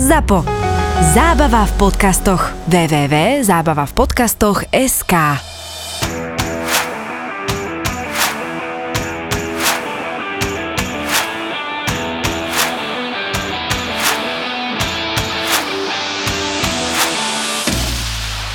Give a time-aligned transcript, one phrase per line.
[0.00, 0.48] ZAPO.
[1.12, 2.56] Zábava v podcastoch.
[2.72, 5.14] www.zábavavpodcastoch.sk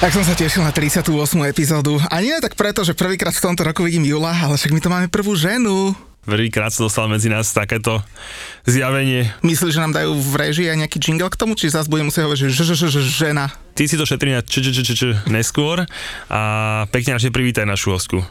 [0.02, 1.14] Tak som sa tešil na 38.
[1.46, 2.02] epizódu.
[2.10, 4.90] A nie tak preto, že prvýkrát v tomto roku vidím Jula, ale však my to
[4.90, 5.94] máme prvú ženu.
[6.26, 8.02] Prvýkrát sa dostal medzi nás takéto
[8.66, 9.30] zjavenie.
[9.46, 12.26] Myslíš, že nám dajú v režii aj nejaký jingle k tomu, či zase budem musieť
[12.26, 13.54] hovoriť, že ž, ž, ž, ž, žena?
[13.78, 15.86] Ty si to šetrí na č, č, č, č, č, neskôr
[16.28, 16.42] a
[16.90, 18.26] pekne naše privítaj našu hostku.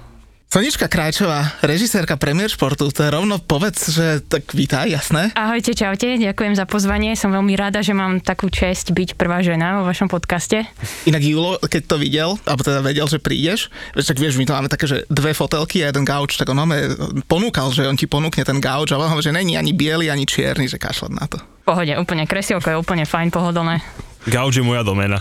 [0.49, 5.35] Sonička Krajčová, režisérka Premier Športu, to je rovno povedz, že tak vítaj, jasné?
[5.35, 7.19] Ahojte, čaute, ďakujem za pozvanie.
[7.19, 10.63] Som veľmi rada, že mám takú čest byť prvá žena vo vašom podcaste.
[11.11, 13.67] Inak Julo, keď to videl, alebo teda vedel, že prídeš,
[13.99, 16.97] tak vieš, my to máme také, že dve fotelky a jeden gauč, tak on máme
[17.27, 20.23] ponúkal, že on ti ponúkne ten gauč a on hovorí, že není ani biely, ani
[20.23, 21.43] čierny, že kašľať na to.
[21.65, 23.83] Pohode, úplne kresielko je úplne fajn, pohodlné.
[24.25, 25.21] Gauč je moja domena.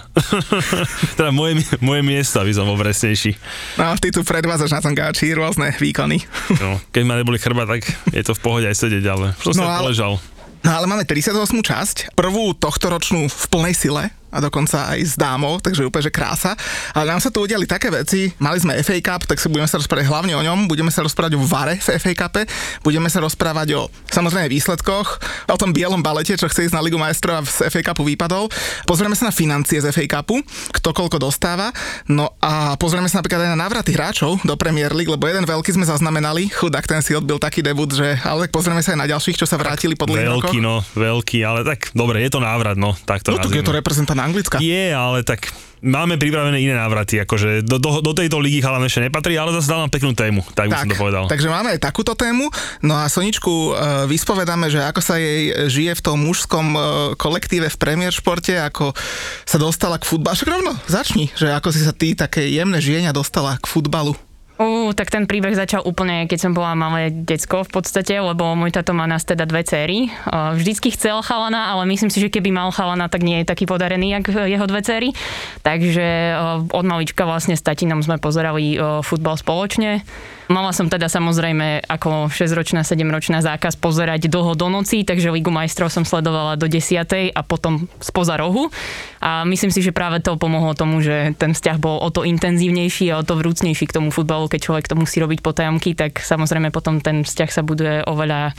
[1.18, 3.36] teda moje, moje miesto, aby som bol presnejší.
[3.76, 6.24] No, ty tu predvádzaš na tom gauči rôzne výkony.
[6.56, 9.64] No, keď ma neboli chrba, tak je to v pohode aj sedieť, ale som No,
[9.64, 10.14] sa ale- poležal.
[10.64, 11.36] No ale máme 38.
[11.60, 16.14] časť, prvú tohto ročnú v plnej sile a dokonca aj s dámou, takže úplne, že
[16.14, 16.58] krása.
[16.98, 19.78] Ale nám sa tu udiali také veci, mali sme FA Cup, tak si budeme sa
[19.78, 22.50] rozprávať hlavne o ňom, budeme sa rozprávať o VARE v FA Cupe,
[22.82, 25.08] budeme sa rozprávať o samozrejme výsledkoch,
[25.54, 28.50] o tom bielom balete, čo chce ísť na Ligu majstrov a z FA Cupu výpadov.
[28.90, 30.42] Pozrieme sa na financie z FA Cupu,
[30.74, 31.70] kto koľko dostáva,
[32.10, 35.78] no a pozrieme sa napríklad aj na návraty hráčov do Premier League, lebo jeden veľký
[35.78, 39.08] sme zaznamenali, chudák ten si odbil taký debut, že ale tak pozrieme sa aj na
[39.08, 40.50] ďalších, čo sa vrátili po dlhých rokoch.
[40.50, 43.66] Veľký, no, veľký, ale tak, dobre, je to návrat, no, tak to No tak je
[43.66, 44.58] to reprezentant Anglicka.
[44.64, 45.52] Je, ale tak
[45.84, 49.68] máme pripravené iné návraty, akože do, do, do tejto ligy chalan ešte nepatrí, ale zase
[49.68, 51.24] dal nám peknú tému, tak, by som to povedal.
[51.28, 52.48] takže máme aj takúto tému.
[52.80, 53.72] No a Soničku e,
[54.08, 56.80] vyspovedáme, že ako sa jej žije v tom mužskom e,
[57.20, 58.96] kolektíve v Premier športe, ako
[59.44, 60.40] sa dostala k futbalu.
[60.40, 64.16] Však rovno, začni, že ako si sa ty také jemné žienia dostala k futbalu.
[64.54, 68.70] Ú, tak ten príbeh začal úplne, keď som bola malé decko v podstate, lebo môj
[68.70, 70.14] tato má nás teda dve céry.
[70.30, 73.66] Uh, Vždycky chcel chalana, ale myslím si, že keby mal chalana, tak nie je taký
[73.66, 75.10] podarený, jak jeho dve céry.
[75.66, 80.06] Takže uh, od malička vlastne s tatinom sme pozerali uh, futbal spoločne.
[80.52, 85.88] Mala som teda samozrejme ako 6-ročná, 7-ročná zákaz pozerať dlho do noci, takže Ligu majstrov
[85.88, 87.32] som sledovala do 10.
[87.32, 88.68] a potom spoza rohu.
[89.24, 93.16] A myslím si, že práve to pomohlo tomu, že ten vzťah bol o to intenzívnejší
[93.16, 96.76] a o to vrúcnejší k tomu futbalu, keď človek to musí robiť potajomky, tak samozrejme
[96.76, 98.52] potom ten vzťah sa buduje oveľa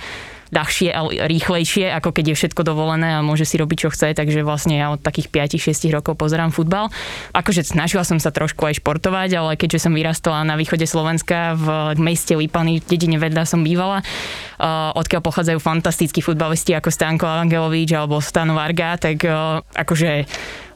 [0.54, 4.47] ľahšie a rýchlejšie, ako keď je všetko dovolené a môže si robiť, čo chce, takže
[4.47, 6.88] vlastne ja od takých 5-6 rokov pozerám futbal.
[7.34, 11.98] Akože snažila som sa trošku aj športovať, ale keďže som vyrastala na východe Slovenska v
[11.98, 17.93] meste Lipany, v dedine vedľa som bývala, uh, odkiaľ pochádzajú fantastickí futbalisti ako Stanko Angelovič
[17.93, 20.25] alebo Stano Varga, tak uh, akože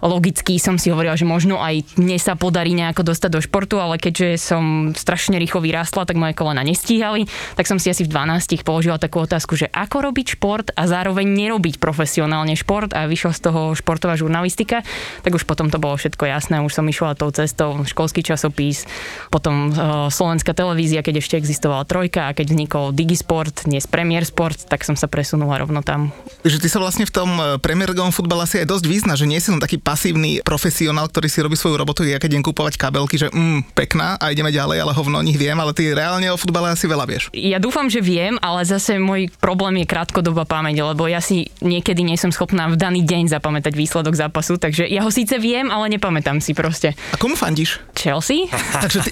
[0.03, 3.98] logicky som si hovorila, že možno aj mne sa podarí nejako dostať do športu, ale
[3.98, 7.26] keďže som strašne rýchlo vyrástla, tak moje kolena nestíhali,
[7.59, 11.26] tak som si asi v 12 položila takú otázku, že ako robiť šport a zároveň
[11.26, 14.87] nerobiť profesionálne šport a vyšla z toho športová žurnalistika,
[15.22, 18.87] tak už potom to bolo všetko jasné, už som išla tou cestou, školský časopis,
[19.28, 24.70] potom uh, slovenská televízia, keď ešte existovala trojka a keď vznikol Digisport, dnes Premier Sport,
[24.70, 26.14] tak som sa presunula rovno tam.
[26.47, 28.00] Že ty sa vlastne v tom e, Premier League
[28.48, 31.81] asi aj dosť význa, že nie si len taký pasívny profesionál, ktorý si robí svoju
[31.81, 35.25] robotu, ja keď idem kúpovať kabelky, že mm, pekná a ideme ďalej, ale hovno o
[35.25, 37.32] nich viem, ale ty reálne o futbale asi veľa vieš.
[37.32, 42.04] Ja dúfam, že viem, ale zase môj problém je krátkodobá pamäť, lebo ja si niekedy
[42.04, 45.88] nie som schopná v daný deň zapamätať výsledok zápasu, takže ja ho síce viem, ale
[45.97, 46.93] nepamätám si proste.
[46.93, 47.81] A komu fandíš?
[47.97, 48.44] Chelsea?
[48.84, 49.10] Takže ty,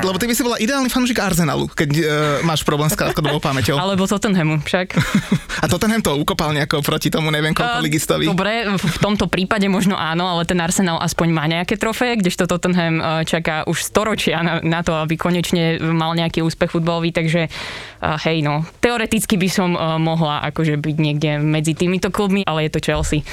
[0.00, 2.06] lebo ty by si bola ideálny fanúšik Arsenalu, keď uh,
[2.48, 3.76] máš problém s krátkodobou pamäťou.
[3.84, 4.96] Alebo Tottenhamu však.
[5.62, 8.24] A Tottenham to ukopal nejako proti tomu, neviem koľko A, ligistovi.
[8.24, 12.46] Dobre, v v tomto prípade možno áno, ale ten Arsenal aspoň má nejaké trofeje, kdežto
[12.46, 17.50] Tottenham eh, čaká už storočia na, na to, aby konečne mal nejaký úspech futbalový, takže
[17.50, 22.68] uh, hej no, teoreticky by som uh, mohla akože byť niekde medzi týmito klubmi, ale
[22.68, 23.26] je to Chelsea.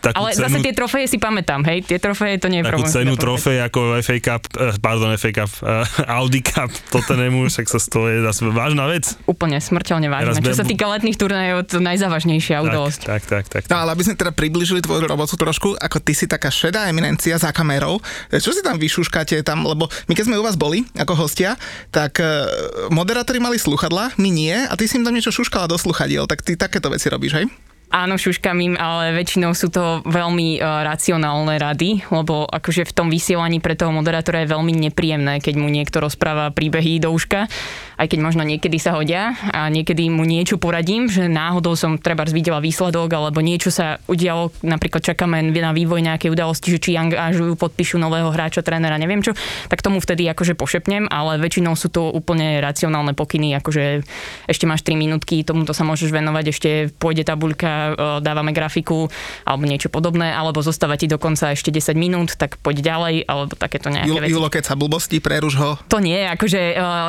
[0.00, 2.88] Takú Ale cenu, zase tie trofeje si pamätám, hej, tie trofeje to nie je takú
[2.88, 2.96] problém.
[2.96, 5.84] cenu trofej ako FA Cup, eh, pardon, FA Cup, eh,
[6.20, 9.04] Audi Cup, Tottenhamu, však sa z toho je zase vážna vec.
[9.28, 10.40] Úplne smrteľne vážne.
[10.40, 13.00] Teraz Čo sa týka letných turnajov, to najzávažnejšia udalosť.
[13.04, 13.70] Tak, tak, tak, tak.
[13.70, 17.36] No ale aby sme teda približili tvoju robotu trošku, ako ty si taká šedá eminencia
[17.36, 18.00] za kamerou,
[18.32, 21.60] čo si tam vyšuškáte tam, lebo my keď sme u vás boli ako hostia,
[21.92, 22.48] tak uh,
[22.88, 26.40] moderátori mali sluchadla, my nie, a ty si im tam niečo šuškala do sluchadiel, tak
[26.40, 27.46] ty takéto veci robíš, hej?
[27.90, 33.10] Áno, šuškam im, ale väčšinou sú to veľmi uh, racionálne rady, lebo akože v tom
[33.10, 37.50] vysielaní pre toho moderátora je veľmi nepríjemné, keď mu niekto rozpráva príbehy do uška,
[37.98, 42.22] aj keď možno niekedy sa hodia a niekedy mu niečo poradím, že náhodou som treba
[42.30, 47.58] videla výsledok alebo niečo sa udialo, napríklad čakáme na vývoj nejakej udalosti, že či angažujú,
[47.58, 49.34] podpíšu nového hráča, trénera, neviem čo,
[49.66, 54.06] tak tomu vtedy akože pošepnem, ale väčšinou sú to úplne racionálne pokyny, akože
[54.46, 57.79] ešte máš 3 minútky, tomuto sa môžeš venovať, ešte pôjde tabuľka
[58.22, 59.10] dávame grafiku
[59.44, 63.88] alebo niečo podobné, alebo zostáva ti dokonca ešte 10 minút, tak poď ďalej, alebo takéto
[63.90, 64.32] nejaké Julo, veci.
[64.32, 65.70] Julo, keď sa blbosti, preruš ho.
[65.88, 66.60] To nie, akože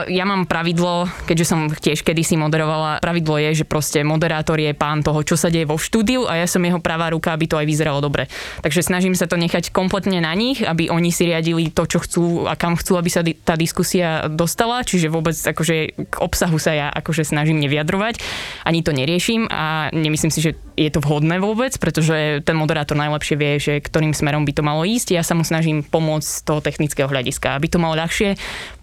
[0.10, 5.02] ja mám pravidlo, keďže som tiež kedysi moderovala, pravidlo je, že proste moderátor je pán
[5.02, 7.66] toho, čo sa deje vo štúdiu a ja som jeho pravá ruka, aby to aj
[7.68, 8.30] vyzeralo dobre.
[8.62, 12.46] Takže snažím sa to nechať kompletne na nich, aby oni si riadili to, čo chcú
[12.46, 16.88] a kam chcú, aby sa tá diskusia dostala, čiže vôbec akože k obsahu sa ja
[16.94, 18.22] akože snažím nevyjadrovať,
[18.64, 23.36] ani to neriešim a nemyslím si, že je to vhodné vôbec, pretože ten moderátor najlepšie
[23.36, 25.14] vie, že ktorým smerom by to malo ísť.
[25.14, 28.40] Ja sa mu snažím pomôcť z toho technického hľadiska, aby to malo ľahšie,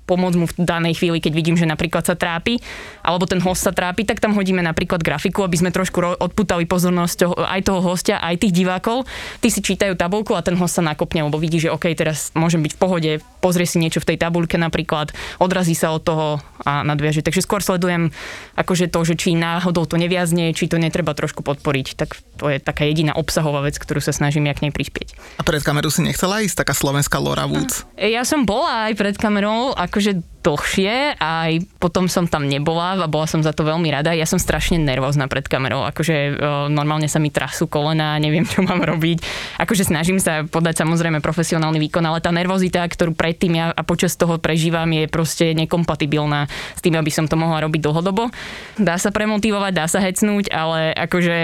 [0.08, 2.56] pomôcť mu v danej chvíli, keď vidím, že napríklad sa trápi,
[3.04, 7.36] alebo ten host sa trápi, tak tam hodíme napríklad grafiku, aby sme trošku odputali pozornosť
[7.36, 9.04] aj toho hostia, aj tých divákov.
[9.44, 12.64] Tí si čítajú tabulku a ten host sa nakopne, lebo vidí, že OK, teraz môžem
[12.64, 13.10] byť v pohode,
[13.44, 17.20] pozrie si niečo v tej tabulke napríklad, odrazí sa od toho a nadviaže.
[17.20, 18.14] Takže skôr sledujem
[18.56, 21.86] akože to, že či náhodou to neviazne, či to netreba trošku podporiť.
[21.98, 25.18] Tak to je taká jediná obsahová vec, ktorú sa snažím jak nej prispieť.
[25.36, 27.84] A pred kameru si nechcela ísť taká slovenská Laura Woods?
[27.98, 32.96] Ja som bola aj pred kamerou, ako akože dlhšie a aj potom som tam nebola
[32.96, 34.16] a bola som za to veľmi rada.
[34.16, 36.26] Ja som strašne nervózna pred kamerou, akože o,
[36.72, 39.20] normálne sa mi trasú kolena, neviem čo mám robiť.
[39.60, 44.16] Akože snažím sa podať samozrejme profesionálny výkon, ale tá nervozita, ktorú predtým ja a počas
[44.16, 48.32] toho prežívam, je proste nekompatibilná s tým, aby som to mohla robiť dlhodobo.
[48.80, 51.36] Dá sa premotivovať, dá sa hecnúť, ale akože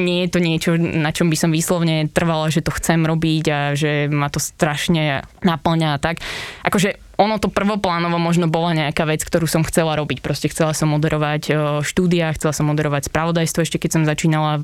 [0.00, 3.58] nie je to niečo, na čom by som výslovne trvala, že to chcem robiť a
[3.76, 6.22] že ma to strašne naplňa a tak.
[6.64, 10.20] Akože ono to prvoplánovo možno bola nejaká vec, ktorú som chcela robiť.
[10.20, 14.60] Proste chcela som moderovať štúdia, chcela som moderovať spravodajstvo ešte keď som začínala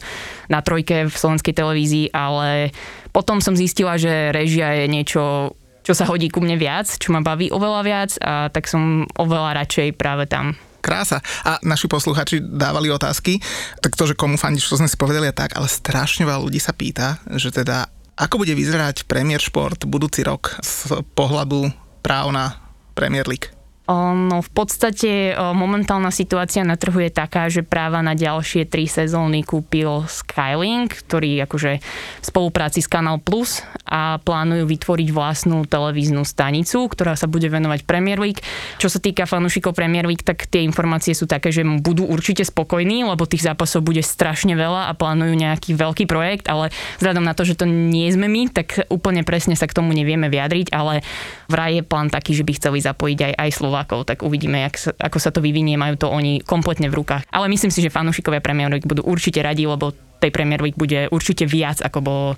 [0.53, 2.71] na trojke v slovenskej televízii, ale
[3.11, 7.27] potom som zistila, že režia je niečo čo sa hodí ku mne viac, čo ma
[7.27, 11.23] baví oveľa viac a tak som oveľa radšej práve tam krása.
[11.47, 13.39] A naši posluchači dávali otázky,
[13.79, 16.59] tak to, že komu fandíš, to sme si povedali a tak, ale strašne veľa ľudí
[16.59, 17.87] sa pýta, že teda
[18.19, 22.59] ako bude vyzerať Premier Šport budúci rok z pohľadu práv na
[22.99, 23.49] Premier League?
[23.93, 29.45] No v podstate momentálna situácia na trhu je taká, že práva na ďalšie tri sezóny
[29.45, 36.89] kúpil Skylink, ktorý akože v spolupráci s Canal Plus a plánujú vytvoriť vlastnú televíznu stanicu,
[36.89, 38.41] ktorá sa bude venovať Premier League.
[38.81, 43.05] Čo sa týka fanúšikov Premier League, tak tie informácie sú také, že budú určite spokojní,
[43.05, 46.73] lebo tých zápasov bude strašne veľa a plánujú nejaký veľký projekt, ale
[47.03, 50.33] vzhľadom na to, že to nie sme my, tak úplne presne sa k tomu nevieme
[50.33, 51.05] vyjadriť, ale
[51.53, 54.91] vraj je plán taký, že by chceli zapojiť aj, aj Slovákov tak uvidíme, jak sa,
[54.97, 57.29] ako sa to vyvinie, majú to oni kompletne v rukách.
[57.29, 61.11] Ale myslím si, že fanúšikovia Premier League budú určite radi, lebo tej Premier League bude
[61.11, 62.29] určite viac, ako bolo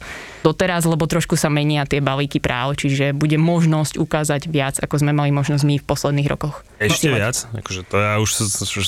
[0.40, 5.12] doteraz, lebo trošku sa menia tie balíky práv, čiže bude možnosť ukázať viac, ako sme
[5.12, 6.64] mali možnosť my v posledných rokoch.
[6.80, 7.44] Ešte no, viac?
[7.52, 8.30] Akože to ja už,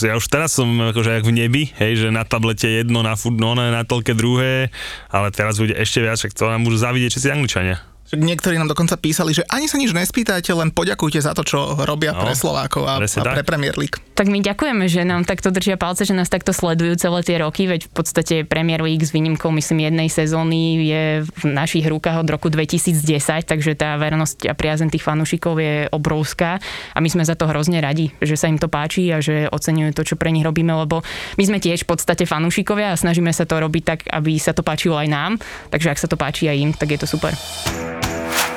[0.00, 3.52] ja už teraz som akože jak v nebi, hej, že na tablete jedno, na futno,
[3.52, 4.72] na telke druhé,
[5.12, 7.95] ale teraz bude ešte viac, však to nám môžu zavidieť všetci Angličania.
[8.14, 12.14] Niektorí nám dokonca písali, že ani sa nič nespýtajte, len poďakujte za to, čo robia
[12.14, 13.99] no, pre Slovákov a, a pre Premier League.
[14.14, 17.67] Tak my ďakujeme, že nám takto držia palce, že nás takto sledujú celé tie roky,
[17.67, 22.29] veď v podstate Premier League s výnimkou, myslím, jednej sezóny je v našich rukách od
[22.31, 23.03] roku 2010,
[23.43, 26.63] takže tá vernosť a priazen tých fanúšikov je obrovská
[26.94, 29.91] a my sme za to hrozne radi, že sa im to páči a že oceňujú
[29.98, 31.03] to, čo pre nich robíme, lebo
[31.36, 34.63] my sme tiež v podstate fanúšikovia a snažíme sa to robiť tak, aby sa to
[34.63, 35.32] páčilo aj nám,
[35.75, 37.34] takže ak sa to páči aj im, tak je to super.
[38.03, 38.56] Bye.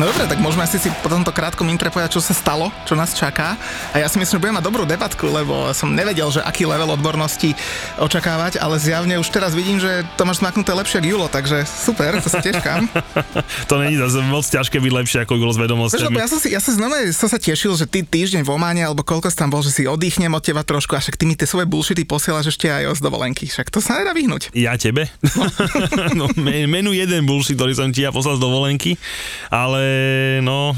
[0.00, 2.96] No dobre, tak môžeme asi si po tomto krátkom impre povedať, čo sa stalo, čo
[2.96, 3.60] nás čaká.
[3.92, 6.96] A ja si myslím, že budeme mať dobrú debatku, lebo som nevedel, že aký level
[6.96, 7.52] odbornosti
[8.00, 12.16] očakávať, ale zjavne už teraz vidím, že to máš zmaknuté lepšie ako Julo, takže super,
[12.24, 12.88] to sa teškám.
[13.68, 16.16] to není zase moc ťažké byť lepšie ako Julo s vedomosťami.
[16.16, 19.04] Ja som, si, ja som znova som sa tešil, že ty týždeň v Ománe, alebo
[19.04, 21.44] koľko si tam bol, že si oddychnem od teba trošku, a však ty mi tie
[21.44, 24.56] svoje bullshity posielaš ešte aj z dovolenky, však to sa nedá vyhnúť.
[24.56, 25.12] Ja tebe?
[26.12, 26.28] No.
[26.28, 28.94] no menu jeden bullshit, ktorý som ti ja poslal z dovolenky,
[29.48, 29.81] ale
[30.42, 30.76] no,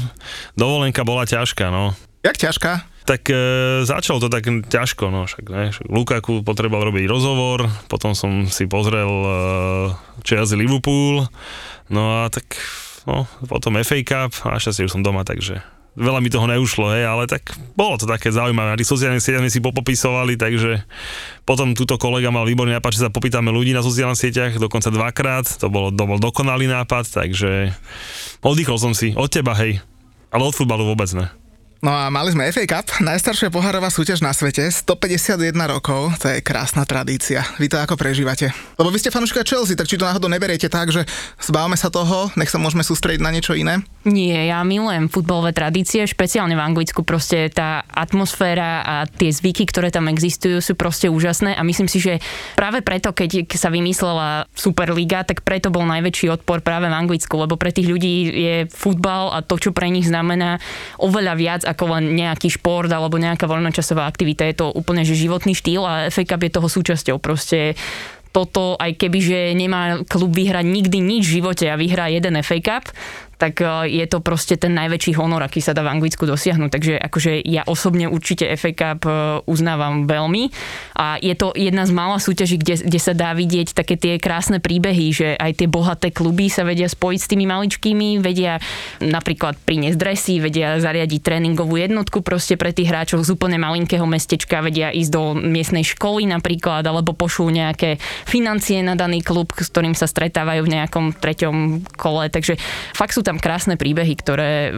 [0.53, 1.93] dovolenka bola ťažká, no.
[2.25, 2.71] Jak ťažká?
[3.05, 3.37] Tak e,
[3.85, 5.69] začalo to tak ťažko, no však ne.
[5.85, 9.31] Lukaku potreboval robiť rozhovor, potom som si pozrel e,
[10.25, 11.29] Chelsea Liverpool,
[11.93, 12.57] no a tak
[13.05, 15.61] no, potom FA Cup a našťastie už som doma, takže
[15.95, 18.75] veľa mi toho neušlo, hej, ale tak bolo to také zaujímavé.
[18.75, 20.83] Na tých sociálnych sieťach sme si popopisovali, takže
[21.47, 25.47] potom túto kolega mal výborný nápad, že sa popýtame ľudí na sociálnych sieťach, dokonca dvakrát,
[25.47, 27.71] to, bolo, to bol dokonalý nápad, takže
[28.43, 29.79] oddychol som si od teba, hej,
[30.29, 31.31] ale od futbalu vôbec ne.
[31.85, 36.41] No a mali sme FA Cup, najstaršia pohárová súťaž na svete, 151 rokov, to je
[36.41, 37.45] krásna tradícia.
[37.61, 38.49] Vy to ako prežívate?
[38.81, 41.05] Lebo vy ste fanúšika Chelsea, tak či to náhodou neberiete tak, že
[41.37, 43.85] zbavme sa toho, nech sa môžeme sústrediť na niečo iné?
[44.01, 49.93] Nie, ja milujem futbalové tradície, špeciálne v Anglicku, proste tá atmosféra a tie zvyky, ktoré
[49.93, 52.17] tam existujú, sú proste úžasné a myslím si, že
[52.57, 57.61] práve preto, keď sa vymyslela Superliga, tak preto bol najväčší odpor práve v Anglicku, lebo
[57.61, 60.57] pre tých ľudí je futbal a to, čo pre nich znamená
[60.97, 64.47] oveľa viac ako len nejaký šport alebo nejaká voľnočasová aktivita.
[64.47, 67.19] Je to úplne že životný štýl a FA Cup je toho súčasťou.
[67.19, 67.75] Proste
[68.35, 72.59] toto, aj keby, že nemá klub vyhrať nikdy nič v živote a vyhrá jeden FA
[72.59, 72.91] Cup,
[73.37, 76.69] tak e, je to proste ten najväčší honor, aký sa dá v Anglicku dosiahnuť.
[76.71, 79.11] Takže akože ja osobne určite FA Cup e,
[79.45, 80.49] uznávam veľmi
[80.95, 84.63] a je to jedna z mála súťaží, kde, kde sa dá vidieť také tie krásne
[84.63, 88.61] príbehy, že aj tie bohaté kluby sa vedia spojiť s tými maličkými, vedia
[89.03, 94.63] napríklad priniesť dresy, vedia zariadiť tréningovú jednotku proste pre tých hráčov z úplne malinkého mestečka,
[94.63, 99.97] vedia ísť do miestnej školy napríklad, alebo pošlú nejaké financie na daný klub, s ktorým
[99.97, 101.55] sa stretávajú v nejakom treťom
[101.97, 102.29] kole.
[102.31, 102.55] Takže
[102.93, 104.69] fakt sú tam krásne príbehy, ktoré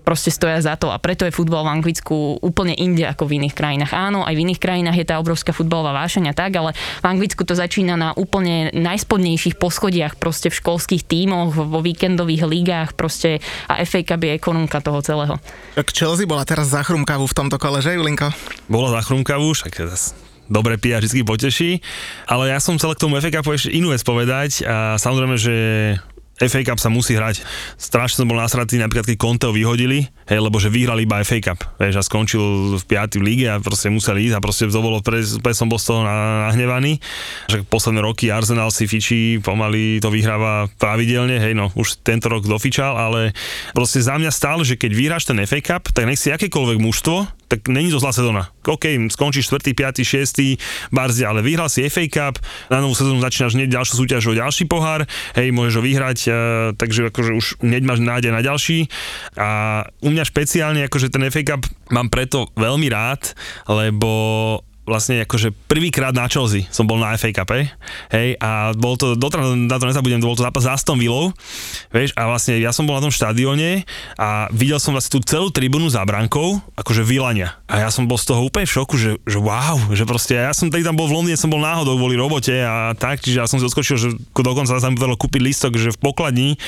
[0.00, 3.54] proste stoja za to a preto je futbal v Anglicku úplne inde ako v iných
[3.54, 3.92] krajinách.
[3.92, 7.44] Áno, aj v iných krajinách je tá obrovská futbalová vášeň a tak, ale v Anglicku
[7.44, 13.84] to začína na úplne najspodnejších poschodiach, proste v školských tímoch, vo víkendových ligách, proste a
[13.84, 15.36] FA Cup je ekonomka toho celého.
[15.76, 18.32] Tak Chelsea bola teraz za chrumkavu v tomto kole, že Julinko?
[18.72, 19.78] Bola za chrumkavu, však
[20.50, 21.78] dobre pia vždy poteší,
[22.26, 25.54] ale ja som chcel k tomu FA Cupu ešte inú vec povedať a samozrejme, že
[26.40, 27.44] FA Cup sa musí hrať.
[27.76, 31.60] Strašne som bol nasratý, napríklad keď Conteho vyhodili, hej, lebo že vyhrali iba FA Cup,
[31.76, 33.20] vieš, a skončil v 5.
[33.20, 36.00] líge a proste musel ísť a proste to bolo, pre, pre som bol z toho
[36.00, 36.96] nahnevaný.
[37.52, 42.48] Že posledné roky Arsenal si fičí, pomaly to vyhráva pravidelne, hej, no už tento rok
[42.48, 43.36] dofičal, ale
[43.76, 47.39] proste za mňa stále, že keď vyhráš ten FA Cup, tak nech si akékoľvek mužstvo,
[47.50, 48.54] tak není to zlá sezóna.
[48.62, 50.94] OK, skončí 4., 5., 6.
[50.94, 52.38] Barzi, ale vyhral si FA Cup,
[52.70, 55.02] na novú sezónu začínaš hneď ďalšiu súťaž o ďalší pohár,
[55.34, 56.34] hej, môžeš ho vyhrať, uh,
[56.78, 58.86] takže akože už hneď máš nádej na ďalší.
[59.34, 63.34] A u mňa špeciálne akože ten FA Cup mám preto veľmi rád,
[63.66, 67.54] lebo vlastne akože prvýkrát na Chelsea som bol na FA Cup,
[68.10, 71.30] hej, a bol to, doteraz na to nezabudnem, to bol to zápas za Aston Villou,
[71.94, 73.86] vieš, a vlastne ja som bol na tom štadióne
[74.18, 77.54] a videl som vlastne tú celú tribúnu za brankou, akože vylania.
[77.70, 80.50] A ja som bol z toho úplne v šoku, že, že wow, že proste ja
[80.50, 83.46] som tady tam bol v Londýne, som bol náhodou kvôli robote a tak, čiže ja
[83.46, 86.58] som si odskočil, že dokonca sa mi vedelo kúpiť listok, že v pokladni,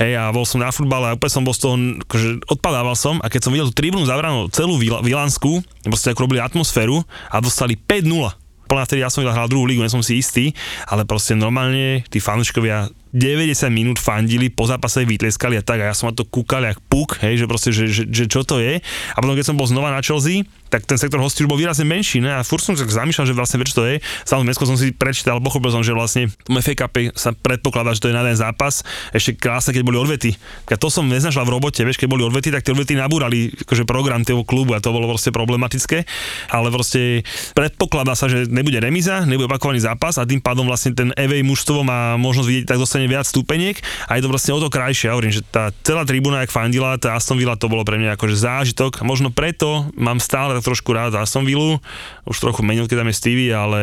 [0.00, 1.74] hej, a bol som na futbale a úplne som bol z toho,
[2.08, 6.28] akože odpadával som a keď som videl tú tribúnu za branou, celú Vilansku, proste ako
[6.28, 8.68] robili atmosféru a dostali vyhrali 5-0.
[8.68, 10.52] Plná vtedy ja som hral druhú lígu, nie som si istý,
[10.84, 15.94] ale proste normálne tí fanúškovia 90 minút fandili, po zápase vytlieskali a tak a ja
[15.96, 18.80] som na to kúkal jak puk, hej, že proste, že, že, že, čo to je.
[19.14, 21.88] A potom keď som bol znova na Chelsea, tak ten sektor hostí už bol výrazne
[21.88, 22.28] menší, ne?
[22.28, 23.96] A furt som sa zamýšľal, že vlastne čo to je.
[24.28, 28.08] Samozrejme, som si prečítal, pochopil som, že vlastne v FA Cup sa predpokladá, že to
[28.12, 28.84] je na jeden zápas.
[29.16, 30.36] Ešte krásne, keď boli odvety.
[30.68, 33.88] Keď to som neznašal v robote, vieš, keď boli odvety, tak tie odvety nabúrali akože
[33.88, 36.04] program toho klubu a to bolo proste problematické.
[36.52, 37.24] Ale proste
[37.56, 41.80] predpokladá sa, že nebude remíza, nebude opakovaný zápas a tým pádom vlastne ten EV mužstvo
[41.80, 45.08] má možnosť vidieť tak dostane viac stupeniek a je to vlastne o to krajšie.
[45.08, 48.20] Ja hovorím, že tá celá tribúna, jak fandila, tá Aston Villa, to bolo pre mňa
[48.20, 49.00] akože zážitok.
[49.02, 51.80] Možno preto mám stále trošku rád Aston Villa.
[52.28, 53.82] Už trochu menej, keď tam je Stevie, ale,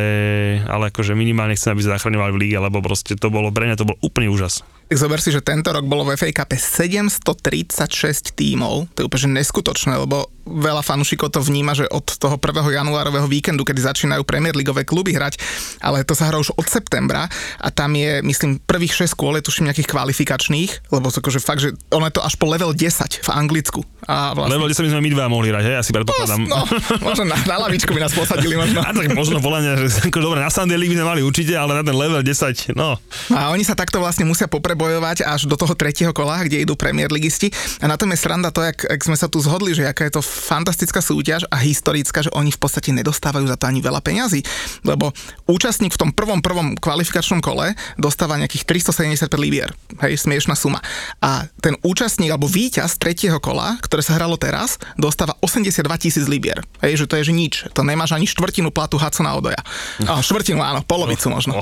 [0.70, 3.80] ale akože minimálne chcem, aby sa zachraňovali v líge, lebo proste to bolo, pre mňa
[3.82, 4.62] to bol úplný úžas.
[4.86, 9.98] Zober si, že tento rok bolo v FA Cup 736 tímov, to je úplne neskutočné,
[9.98, 12.70] lebo veľa fanúšikov to vníma, že od toho 1.
[12.70, 15.42] januárového víkendu, kedy začínajú Premier Ligové kluby hrať,
[15.82, 17.26] ale to sa hrá už od septembra
[17.58, 21.66] a tam je, myslím, prvých 6 kôl, je tuším nejakých kvalifikačných, lebo to akože fakt,
[21.66, 23.82] že ono je to až po level 10 v Anglicku.
[24.06, 24.54] A vlastne...
[24.54, 26.46] Level 10 by sme my dva mohli hrať, hej, asi predpokladám.
[26.46, 28.78] No, no možno na, na lavičku by nás posadili možno.
[28.86, 31.82] A tak možno volania, že dobre, na Sunday League by sme mali určite, ale na
[31.82, 33.02] ten level 10, no.
[33.34, 36.76] A oni sa takto vlastne musia popre bojovať až do toho tretieho kola, kde idú
[36.76, 37.50] Premier Ligisti.
[37.80, 40.20] A na tom je sranda to, jak, jak sme sa tu zhodli, že aká je
[40.20, 44.44] to fantastická súťaž a historická, že oni v podstate nedostávajú za to ani veľa peňazí.
[44.84, 45.16] Lebo
[45.48, 49.72] účastník v tom prvom prvom kvalifikačnom kole dostáva nejakých 375 libier.
[50.04, 50.84] Hej, smiešná suma.
[51.24, 56.60] A ten účastník alebo víťaz tretieho kola, ktoré sa hralo teraz, dostáva 82 tisíc libier.
[56.84, 57.54] Hej, že to je že nič.
[57.74, 59.62] To nemáš ani štvrtinu platu Hacona Odoja.
[60.06, 61.58] A, štvrtinu, áno, polovicu možno.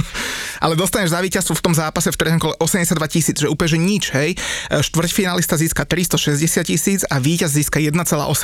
[0.64, 3.78] Ale dostaneš za víťazstvo v tom zápase v treťom kole 82 tisíc, že úplne že
[3.78, 4.30] nič, hej.
[4.72, 7.92] Štvrťfinalista získa 360 tisíc a víťaz získa 1,8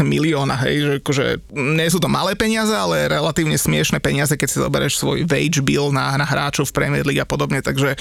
[0.04, 0.74] milióna, hej.
[0.76, 1.24] Že akože
[1.56, 5.88] nie sú to malé peniaze, ale relatívne smiešné peniaze, keď si zoberieš svoj wage bill
[5.88, 7.64] na, na hráčov v Premier League a podobne.
[7.64, 7.96] Takže,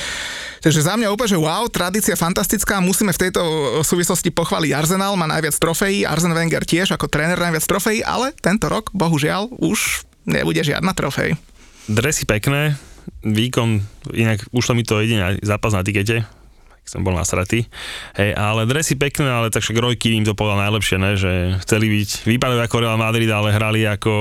[0.59, 2.83] takže za mňa úplne, že wow, tradícia fantastická.
[2.83, 3.41] Musíme v tejto
[3.87, 8.67] súvislosti pochváliť Arsenal, má najviac trofejí, Arsen Wenger tiež ako tréner najviac trofejí, ale tento
[8.67, 11.39] rok, bohužiaľ, už nebude žiadna trofej.
[11.87, 12.79] Dresy pekné,
[13.23, 13.81] výkon,
[14.13, 16.23] inak ušlo mi to jediný zápas na tikete,
[16.83, 17.63] som bol nasratý.
[18.19, 21.15] Hej, ale dresy pekné, ale tak však Roy Keane im to povedal najlepšie, ne?
[21.15, 24.13] že chceli byť, vypadajú ako Real Madrid, ale hrali ako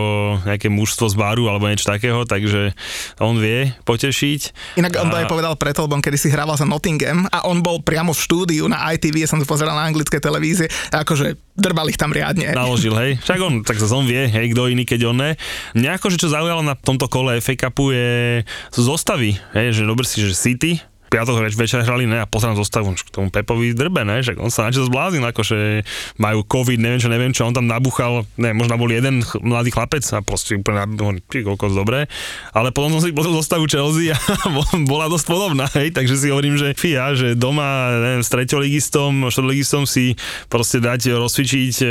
[0.46, 2.70] nejaké mužstvo z baru alebo niečo takého, takže
[3.18, 4.40] on vie potešiť.
[4.78, 7.66] Inak on to aj povedal preto, lebo on kedy si hrával za Nottingham a on
[7.66, 11.34] bol priamo v štúdiu na ITV, ja som to pozeral na anglické televízie, a akože
[11.58, 12.54] drbal ich tam riadne.
[12.54, 13.18] Naložil, hej.
[13.26, 15.30] Však on, tak sa on vie, hej, kto iný, keď on ne.
[15.74, 20.22] Mňa akože čo zaujalo na tomto kole FA Cupu je zostavy, hej, že dobre si,
[20.22, 20.80] že City,
[21.12, 24.48] piatok več, večer hrali, ne, a pozerám zostavu k tomu Pepovi drbe, ne, že on
[24.48, 25.84] sa načo zbláznil, akože
[26.16, 29.68] majú COVID, neviem čo, neviem čo, on tam nabuchal, ne, možno bol jeden ch- mladý
[29.68, 30.88] chlapec a proste úplne,
[31.28, 32.08] koľko dobré,
[32.56, 34.16] ale potom som si pozrel zostavu Chelsea a
[34.90, 39.84] bola dosť podobná, hej, takže si hovorím, že fia, že doma, neviem, s treťoligistom, štvrtoligistom
[39.84, 40.16] si
[40.48, 41.86] proste dať rozcvičiť, e,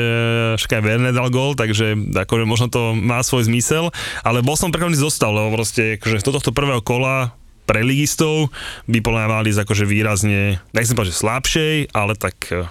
[0.58, 1.94] však aj Werner dal gol, takže
[2.25, 3.94] akože možno to má svoj zmysel,
[4.25, 7.36] ale bol som prekvapený zostav, lebo proste akože do tohto prvého kola
[7.72, 8.51] pre ligistov
[8.92, 9.22] by podľa
[9.63, 12.68] akože výrazne, nechcem povedať, že slabšej, ale tak eh,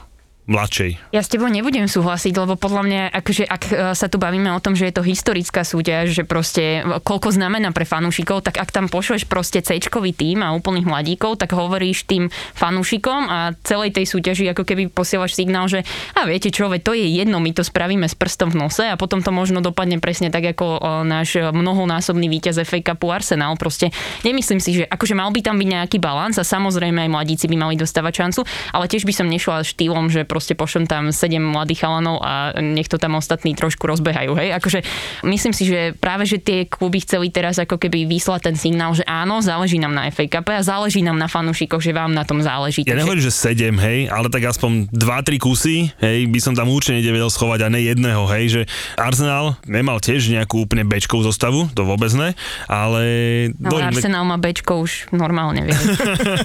[0.50, 1.14] mladšej.
[1.14, 4.58] Ja s tebou nebudem súhlasiť, lebo podľa mňa, akože ak e, sa tu bavíme o
[4.58, 8.90] tom, že je to historická súťaž, že proste koľko znamená pre fanúšikov, tak ak tam
[8.90, 9.78] pošleš proste c
[10.10, 12.28] tým a úplných mladíkov, tak hovoríš tým
[12.58, 15.86] fanúšikom a celej tej súťaži ako keby posielaš signál, že
[16.18, 18.98] a viete čo, veď to je jedno, my to spravíme s prstom v nose a
[18.98, 23.54] potom to možno dopadne presne tak ako e, náš mnohonásobný víťaz FA Cupu Arsenal.
[23.54, 23.94] Proste
[24.26, 27.56] nemyslím si, že akože mal by tam byť nejaký balans a samozrejme aj mladíci by
[27.60, 28.40] mali dostávať šancu,
[28.74, 32.88] ale tiež by som nešla štýlom, že proste pošlem tam 7 mladých chalanov a nech
[32.88, 34.56] to tam ostatní trošku rozbehajú, hej.
[34.56, 34.80] Akože
[35.26, 39.04] myslím si, že práve, že tie kluby chceli teraz ako keby vyslať ten signál, že
[39.04, 42.40] áno, záleží nám na FA Cup a záleží nám na fanúšikoch, že vám na tom
[42.40, 42.82] záleží.
[42.84, 43.00] Ja takže...
[43.02, 47.30] nehovorím, že 7, hej, ale tak aspoň 2-3 kusy, hej, by som tam určite nevedel
[47.32, 48.62] schovať a ne jedného, hej, že
[48.96, 52.32] Arsenal nemal tiež nejakú úplne bečkovú zostavu, to vôbec ne,
[52.68, 53.02] ale...
[53.60, 55.76] Ale Arsenal má bečko už normálne, vie.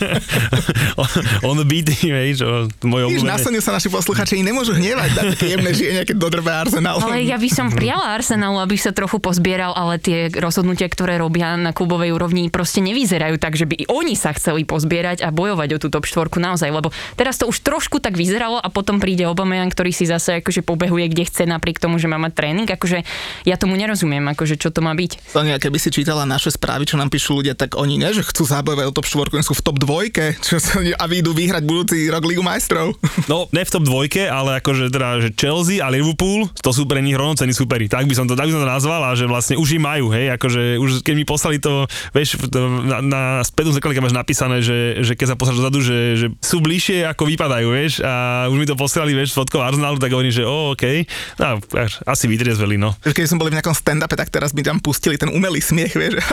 [1.02, 1.10] on,
[1.44, 3.62] on beatý, hej, čo môj obľúbený.
[3.62, 6.98] sa naši posluchači nemôžu hnevať na také jemné žienie, keď dodrbe Arsenal.
[7.06, 11.54] Ale ja by som prijala Arsenalu, aby sa trochu pozbieral, ale tie rozhodnutia, ktoré robia
[11.54, 15.82] na klubovej úrovni, proste nevyzerajú tak, že by oni sa chceli pozbierať a bojovať o
[15.86, 19.70] tú top štvorku naozaj, lebo teraz to už trošku tak vyzeralo a potom príde Aubameyang,
[19.70, 22.66] ktorý si zase akože pobehuje kde chce napriek tomu, že má mať tréning.
[22.66, 23.06] Akože
[23.46, 25.30] ja tomu nerozumiem, akože čo to má byť.
[25.30, 28.50] Sonia, keby si čítala naše správy, čo nám píšu ľudia, tak oni ne, že chcú
[28.50, 32.26] zabojovať o top štvorku, sú v top dvojke čo sa, a vyjdú vyhrať budúci rok
[32.26, 32.98] Ligu majstrov.
[33.30, 37.04] No, ne v top dvojke, ale akože teda, že Chelsea a Liverpool, to sú pre
[37.04, 37.92] nich rovnocení superi.
[37.92, 40.16] Tak by som to, tak by som to nazval a že vlastne už im majú,
[40.16, 41.84] hej, akože už keď mi poslali to,
[42.16, 42.40] vieš,
[42.88, 46.64] na, na spätnú zrkadlíka máš napísané, že, že keď sa pozrieš dozadu, že, že sú
[46.64, 50.48] bližšie ako vypadajú, vieš, a už mi to poslali, vieš, fotkou Arsenalu, tak hovorím, že
[50.48, 51.04] o, OK,
[51.44, 51.60] no,
[52.08, 52.96] asi vytriezveli, no.
[53.04, 56.24] Keď som boli v nejakom stand-upe, tak teraz by tam pustili ten umelý smiech, vieš.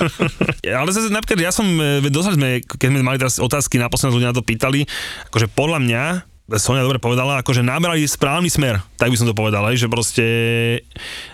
[0.80, 4.12] ale zase napríklad ja som, e, dosť sme, keď sme mali teraz otázky na posledné
[4.12, 4.84] ľudia na to pýtali,
[5.32, 6.04] akože podľa mňa
[6.46, 10.26] Sonia dobre povedala, akože nabrali správny smer, tak by som to povedal, že proste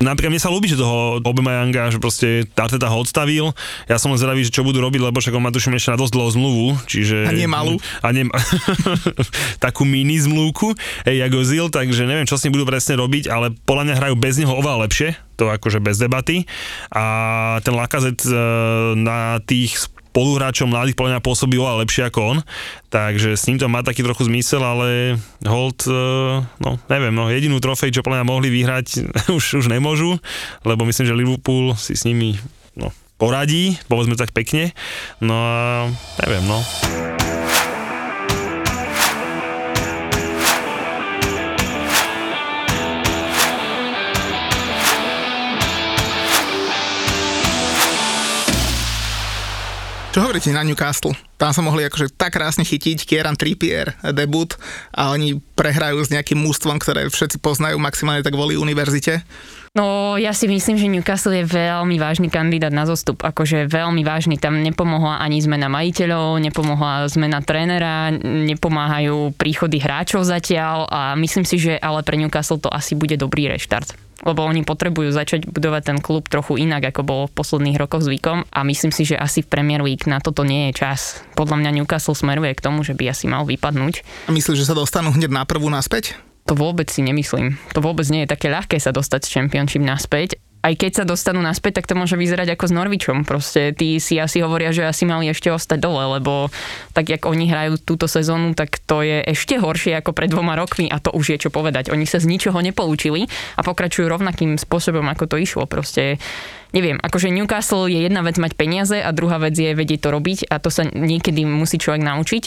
[0.00, 3.52] napríklad mne sa ľúbi, že toho Obemajanga, že proste Tarteta ho odstavil,
[3.92, 6.00] ja som len zvedavý, že čo budú robiť, lebo však on má tuším ešte na
[6.00, 7.28] dosť dlhú zmluvu, čiže...
[7.28, 7.76] A nemalú.
[8.00, 8.24] A ne,
[9.64, 10.72] takú mini zmluvku,
[11.04, 14.40] hej, Jagozil, takže neviem, čo s ním budú presne robiť, ale podľa mňa hrajú bez
[14.40, 16.48] neho oveľa lepšie, to akože bez debaty.
[16.88, 17.04] A
[17.60, 18.32] ten Lakazet e,
[18.96, 19.76] na tých
[20.12, 22.38] spoluhráčom mladých podľa mňa pôsobí oveľa lepšie ako on,
[22.92, 25.16] takže s ním to má taký trochu zmysel, ale
[25.48, 25.96] hold, e,
[26.44, 28.86] no neviem, no jedinú trofej, čo podľa mňa mohli vyhrať,
[29.40, 30.20] už, už nemôžu,
[30.68, 32.36] lebo myslím, že Liverpool si s nimi
[32.76, 34.76] no, poradí, povedzme tak pekne,
[35.24, 35.88] no a
[36.20, 36.60] neviem, no.
[50.12, 51.16] Čo hovoríte na Newcastle?
[51.40, 54.52] Tam sa mohli akože tak krásne chytiť, Kieran Trippier, debut
[54.92, 59.24] a oni prehrajú s nejakým mústvom, ktoré všetci poznajú maximálne tak kvôli univerzite.
[59.72, 63.24] No, ja si myslím, že Newcastle je veľmi vážny kandidát na zostup.
[63.24, 64.36] Akože veľmi vážny.
[64.36, 71.56] Tam nepomohla ani zmena majiteľov, nepomohla zmena trénera, nepomáhajú príchody hráčov zatiaľ a myslím si,
[71.56, 75.98] že ale pre Newcastle to asi bude dobrý reštart lebo oni potrebujú začať budovať ten
[75.98, 79.50] klub trochu inak, ako bolo v posledných rokoch zvykom a myslím si, že asi v
[79.50, 81.20] Premier League na toto nie je čas.
[81.34, 84.06] Podľa mňa Newcastle smeruje k tomu, že by asi mal vypadnúť.
[84.26, 86.14] A myslíš, že sa dostanú hneď na prvú naspäť?
[86.50, 87.54] To vôbec si nemyslím.
[87.74, 91.42] To vôbec nie je také ľahké sa dostať z Championship naspäť aj keď sa dostanú
[91.42, 93.18] naspäť, tak to môže vyzerať ako s Norvičom.
[93.26, 96.54] Proste tí si asi hovoria, že asi mali ešte ostať dole, lebo
[96.94, 100.86] tak, jak oni hrajú túto sezónu, tak to je ešte horšie ako pred dvoma rokmi
[100.86, 101.90] a to už je čo povedať.
[101.90, 103.26] Oni sa z ničoho nepoučili
[103.58, 105.66] a pokračujú rovnakým spôsobom, ako to išlo.
[105.66, 106.22] Proste
[106.70, 110.38] neviem, akože Newcastle je jedna vec mať peniaze a druhá vec je vedieť to robiť
[110.46, 112.44] a to sa niekedy musí človek naučiť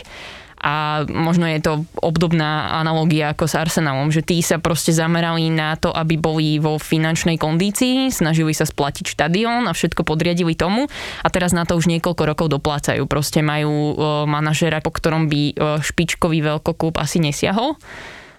[0.62, 5.78] a možno je to obdobná analogia ako s Arsenalom, že tí sa proste zamerali na
[5.78, 10.88] to, aby boli vo finančnej kondícii, snažili sa splatiť štadión a všetko podriadili tomu
[11.22, 13.06] a teraz na to už niekoľko rokov doplácajú.
[13.06, 17.78] Proste majú manažera, po ktorom by špičkový veľkoklub asi nesiahol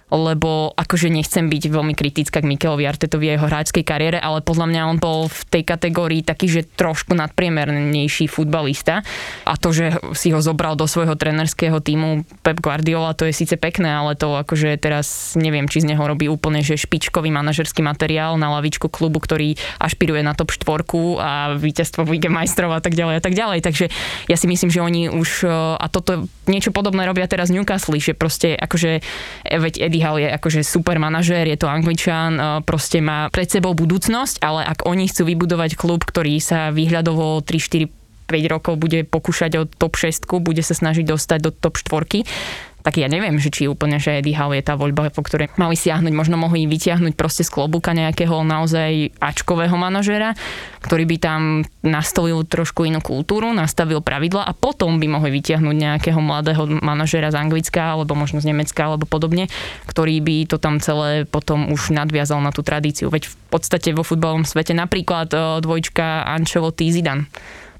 [0.06, 4.66] lebo akože nechcem byť veľmi kritická k Mikelovi Artetovi a jeho hráčskej kariére, ale podľa
[4.70, 9.02] mňa on bol v tej kategórii taký, že trošku nadpriemernejší futbalista
[9.42, 13.58] a to, že si ho zobral do svojho trenerského týmu Pep Guardiola, to je síce
[13.58, 18.38] pekné, ale to akože teraz neviem, či z neho robí úplne, že špičkový manažerský materiál
[18.38, 22.94] na lavičku klubu, ktorý ašpiruje na top štvorku a víťazstvo v Lige majstrov a tak
[22.94, 23.58] ďalej a tak ďalej.
[23.66, 23.90] Takže
[24.30, 25.50] ja si myslím, že oni už,
[25.82, 29.02] a toto niečo podobné robia teraz Newcastle, že proste akože,
[29.50, 33.72] veď Eddie Howe je akože super manažér, je to angličan, e, proste má pred sebou
[33.72, 37.88] budúcnosť, ale ak oni chcú vybudovať klub, ktorý sa vyhľadovo 3, 4,
[38.28, 42.28] 5 rokov bude pokúšať o top 6, bude sa snažiť dostať do top 4,
[42.86, 45.74] tak ja neviem, že či úplne, že Eddie Howe je tá voľba, po ktorej mali
[45.74, 50.38] siahnuť, možno mohli vytiahnuť proste z klobúka nejakého naozaj ačkového manažera,
[50.86, 51.40] ktorý by tam
[51.82, 57.42] nastolil trošku inú kultúru, nastavil pravidla a potom by mohli vytiahnuť nejakého mladého manažera z
[57.42, 59.50] Anglicka alebo možno z Nemecka alebo podobne,
[59.90, 63.10] ktorý by to tam celé potom už nadviazal na tú tradíciu.
[63.10, 67.26] Veď v podstate vo futbalovom svete napríklad e, dvojčka Ancelotti Zidane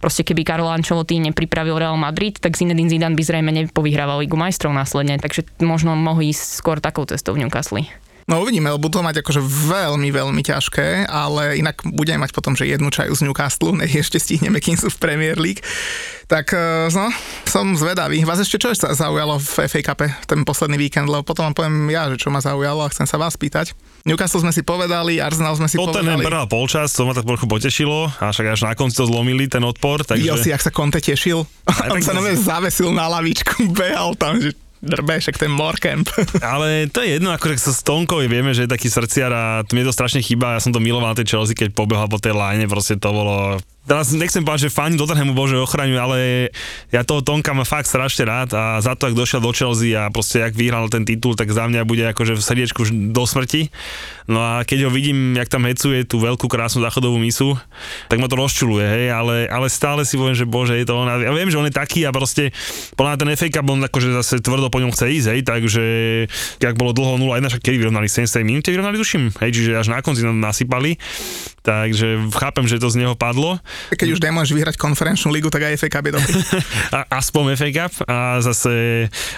[0.07, 4.71] Proste keby Karol Ancelotti nepripravil Real Madrid, tak Zinedine Zidane by zrejme nepovyhrával Ligu majstrov
[4.71, 7.83] následne, takže možno mohli ísť skôr takou cestou v Newcastle.
[8.27, 12.67] No uvidíme, lebo to mať akože veľmi, veľmi ťažké, ale inak budeme mať potom, že
[12.67, 15.62] jednu čaju z Newcastle, nech ešte stihneme, kým sú v Premier League.
[16.27, 17.07] Tak e, no,
[17.47, 18.27] som zvedavý.
[18.27, 21.87] Vás ešte čo sa zaujalo v FA Cup ten posledný víkend, lebo potom vám poviem
[21.87, 23.79] ja, že čo ma zaujalo a chcem sa vás pýtať.
[24.03, 26.27] Newcastle sme si povedali, Arsenal sme si Tottenham povedali.
[26.27, 29.62] prvá polčas, to ma tak trochu potešilo, a však až na konci to zlomili ten
[29.62, 30.03] odpor.
[30.03, 30.27] Takže...
[30.27, 31.47] Jo si, ak sa Conte tešil.
[31.95, 34.51] On sa nové zavesil na lavičku, behal tam, že
[34.87, 36.09] drbe, však ten Morkemp.
[36.55, 39.85] Ale to je jedno, akože sa s Tonkovi vieme, že je taký srdciar a mne
[39.87, 42.96] to strašne chýba, ja som to miloval tej Chelsea, keď pobehal po tej line, proste
[42.96, 46.18] to bolo teraz nechcem povedať, že fani Tottenhamu bože ochraňujú, ale
[46.90, 50.11] ja toho Tonka mám fakt strašne rád a za to, ak došiel do Chelsea a
[50.11, 53.70] proste ak vyhral ten titul, tak za mňa bude akože v srdiečku už do smrti.
[54.27, 57.55] No a keď ho vidím, jak tam hecuje tú veľkú krásnu záchodovú misu,
[58.11, 61.07] tak ma to rozčuluje, hej, ale, ale stále si poviem, že bože, je to on.
[61.07, 62.51] Ja viem, že on je taký a proste
[62.99, 65.85] podľa ten FA Cup on akože zase tvrdo po ňom chce ísť, hej, takže
[66.59, 70.03] ak bolo dlho 0-1, však kedy vyrovnali 70 minút, vyrovnali duším, hej, čiže až na
[70.03, 70.99] konci nám nasypali,
[71.66, 73.59] takže chápem, že to z neho padlo.
[73.90, 76.35] Keď už nemôžeš vyhrať konferenčnú ligu, tak aj FA Cup je dobrý.
[77.18, 78.72] Aspoň FA Cup a zase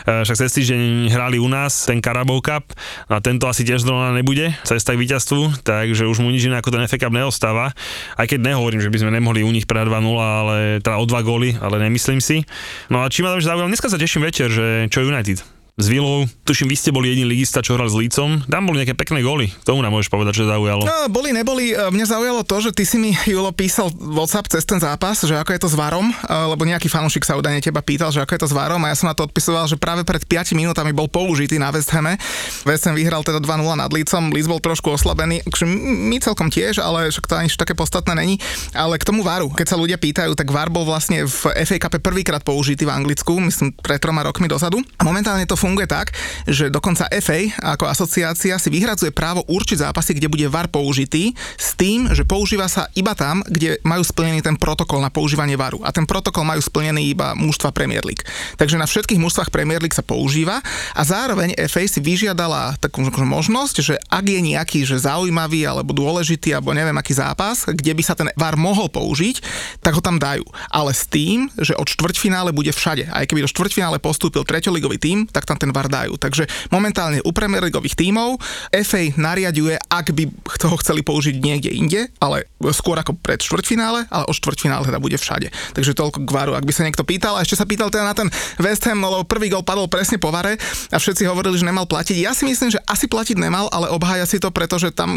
[0.05, 2.69] e, však cez týždeň hrali u nás ten Carabao Cup
[3.09, 6.77] a tento asi tiež zrovna nebude cesta k víťazstvu, takže už mu nič iné ako
[6.77, 7.73] ten FA Cup neostáva.
[8.21, 11.25] Aj keď nehovorím, že by sme nemohli u nich prehrať 2-0, ale teda o dva
[11.25, 12.45] góly, ale nemyslím si.
[12.93, 16.27] No a či ma tam zaujalo, dneska sa teším večer, že čo United s Vilou.
[16.43, 18.43] Tuším, vy ste boli jediný ligista, čo hral s Lícom.
[18.51, 19.55] Tam boli nejaké pekné góly.
[19.63, 20.83] Tomu nám môžeš povedať, čo zaujalo.
[20.83, 21.71] No, boli, neboli.
[21.71, 25.39] E, mňa zaujalo to, že ty si mi, Julo, písal WhatsApp cez ten zápas, že
[25.39, 28.35] ako je to s Varom, e, lebo nejaký fanúšik sa údajne teba pýtal, že ako
[28.35, 30.91] je to s Varom a ja som na to odpisoval, že práve pred 5 minútami
[30.91, 32.19] bol použitý na West Hame.
[32.67, 35.67] West Ham vyhral teda 2-0 nad Lícom, Líc bol trošku oslabený, akože
[36.11, 38.43] my celkom tiež, ale však to ani také podstatné není.
[38.75, 42.03] Ale k tomu Varu, keď sa ľudia pýtajú, tak Var bol vlastne v FA Cup
[42.03, 44.83] prvýkrát použitý v Anglicku, myslím pred troma rokmi dozadu.
[44.99, 46.17] A momentálne to funguje funguje tak,
[46.49, 47.41] že dokonca FA
[47.77, 52.65] ako asociácia si vyhradzuje právo určiť zápasy, kde bude VAR použitý, s tým, že používa
[52.73, 55.85] sa iba tam, kde majú splnený ten protokol na používanie VARu.
[55.85, 58.25] A ten protokol majú splnený iba mužstva Premier League.
[58.57, 60.65] Takže na všetkých mužstvách Premier League sa používa
[60.97, 66.57] a zároveň FA si vyžiadala takú možnosť, že ak je nejaký že zaujímavý alebo dôležitý
[66.57, 69.45] alebo neviem aký zápas, kde by sa ten VAR mohol použiť,
[69.85, 70.47] tak ho tam dajú.
[70.73, 73.11] Ale s tým, že od štvrťfinále bude všade.
[73.11, 76.15] Aj keby do štvrťfinále postúpil treťoligový tím, tak tam ten VAR dajú.
[76.17, 78.39] Takže momentálne u Premier Leagueových tímov
[78.71, 84.25] FA nariaduje, ak by toho chceli použiť niekde inde, ale skôr ako pred štvrťfinále, ale
[84.27, 85.51] od štvrťfinále teda bude všade.
[85.75, 86.53] Takže toľko k VARu.
[86.55, 88.29] Ak by sa niekto pýtal, a ešte sa pýtal teda na ten
[88.63, 90.61] West Ham, no lebo prvý gol padol presne po VARe
[90.93, 92.17] a všetci hovorili, že nemal platiť.
[92.21, 95.11] Ja si myslím, že asi platiť nemal, ale obhája si to, pretože tam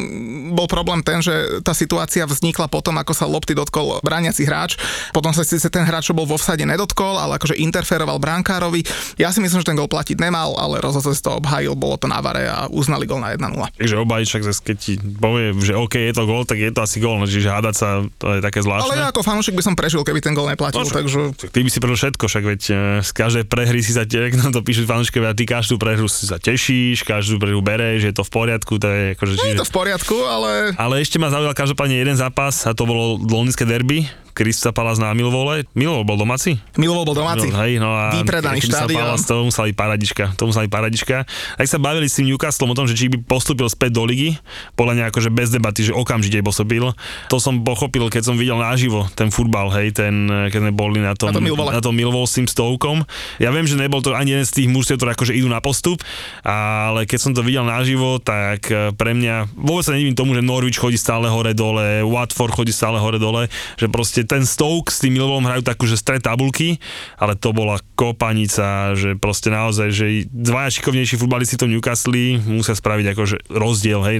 [0.56, 4.80] bol problém ten, že tá situácia vznikla potom, ako sa lopty dotkol brániaci hráč.
[5.12, 8.88] Potom sa síce ten hráč, čo bol vo vsade, nedotkol, ale akože interferoval brankárovi.
[9.20, 12.24] Ja si myslím, že ten gol platiť nemal, ale rozhodca to obhajil, bolo to na
[12.24, 13.52] vare a uznali gol na 1-0.
[13.76, 16.98] Takže obaj, však keď ti povie, že OK, je to gol, tak je to asi
[17.04, 18.88] gol, no, čiže hádať sa, to je také zvláštne.
[18.88, 21.36] Ale ja ako fanúšik by som prežil, keby ten gol neplatil, no, takže...
[21.36, 24.20] Tak ty by si prežil všetko, však veď e, z každej prehry si sa te,
[24.40, 28.24] no to píšu fanúšikovia, ty každú prehru si sa tešíš, každú prehru bereš, je to
[28.24, 29.34] v poriadku, to je akože...
[29.38, 29.52] Čiže...
[29.52, 30.52] Je to v poriadku, ale...
[30.80, 35.14] Ale ešte ma zaujal každopádne jeden zápas a to bolo londýnske derby, Krista Palace na
[35.14, 35.68] Milvole.
[35.76, 36.58] Milvol bol domáci?
[36.80, 37.52] Milvol bol domáci.
[37.52, 38.60] Milvol, hej, no a Vypredaný.
[38.92, 40.24] Palace, to musela byť paradička.
[40.40, 41.16] To musela byť paradička.
[41.60, 44.40] Ak sa bavili s tým Newcastle o tom, že či by postúpil späť do ligy,
[44.76, 46.96] podľa mňa akože bez debaty, že okamžite postúpil.
[47.30, 51.14] To som pochopil, keď som videl naživo ten futbal, hej, ten, keď sme boli na
[51.14, 53.04] tom, na tom Milvol s tým Stovkom.
[53.38, 56.02] Ja viem, že nebol to ani jeden z tých mužstiev, ktoré akože idú na postup,
[56.46, 60.42] ale keď som to videl naživo, tak eh, pre mňa vôbec sa nedivím tomu, že
[60.42, 65.02] Norwich chodí stále hore dole, Watford chodí stále hore dole, že proste ten Stoke s
[65.02, 66.78] tým Milvom hrajú takú, že stred tabulky,
[67.18, 73.06] ale to bola kopanica, že proste naozaj, že dvaja šikovnejší futbalisti to Newcastle musia spraviť
[73.14, 74.18] akože rozdiel, hej.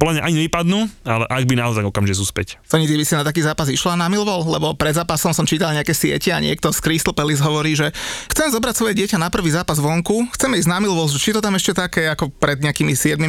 [0.00, 2.60] Podľa mňa ani nevypadnú, ale ak by naozaj okamžite sú späť.
[2.70, 5.72] To ty by si na taký zápas išla na Milvol, lebo pred zápasom som čítal
[5.76, 7.92] nejaké siete a niekto z Crystal Palace hovorí, že
[8.32, 11.54] chcem zobrať svoje dieťa na prvý zápas vonku, chceme ísť na Milvol, či to tam
[11.56, 13.20] ešte také ako pred nejakými 7-8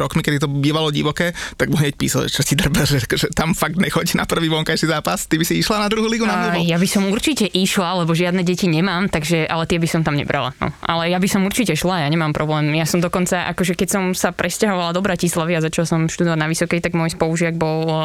[0.00, 3.52] rokmi, kedy to bývalo divoké, tak mu hneď písal, čo ti drbe, že, že tam
[3.52, 5.28] fakt nechoď na prvý vonkajší zápas.
[5.28, 6.64] Ty by si išla na druhú ligu na Milvol?
[6.64, 10.16] Ja by som určite išla, lebo žiadne deti nemám, takže, ale tie by som tam
[10.16, 10.56] nebrala.
[10.58, 10.72] No.
[10.80, 12.72] Ale ja by som určite šla, ja nemám problém.
[12.74, 16.48] Ja som dokonca, akože keď som sa presťahovala do Bratislavy a začal som študovať na
[16.48, 18.00] Vysokej, tak môj spolužiak bol uh,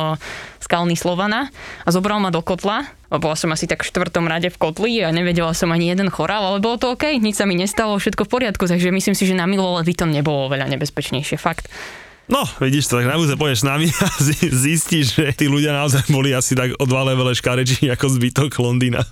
[0.59, 1.47] skalný Slovana
[1.87, 5.13] a zobral ma do kotla bola som asi tak v štvrtom rade v kotli a
[5.13, 8.31] nevedela som ani jeden chorál, ale bolo to OK, nič sa mi nestalo, všetko v
[8.31, 11.71] poriadku, takže myslím si, že na Milole by to nebolo veľa nebezpečnejšie, fakt.
[12.25, 14.07] No, vidíš to, tak na budúce pôjdeš s nami a
[14.65, 19.05] zistíš, že tí ľudia naozaj boli asi tak o dva levele škarečí ako zbytok Londýna.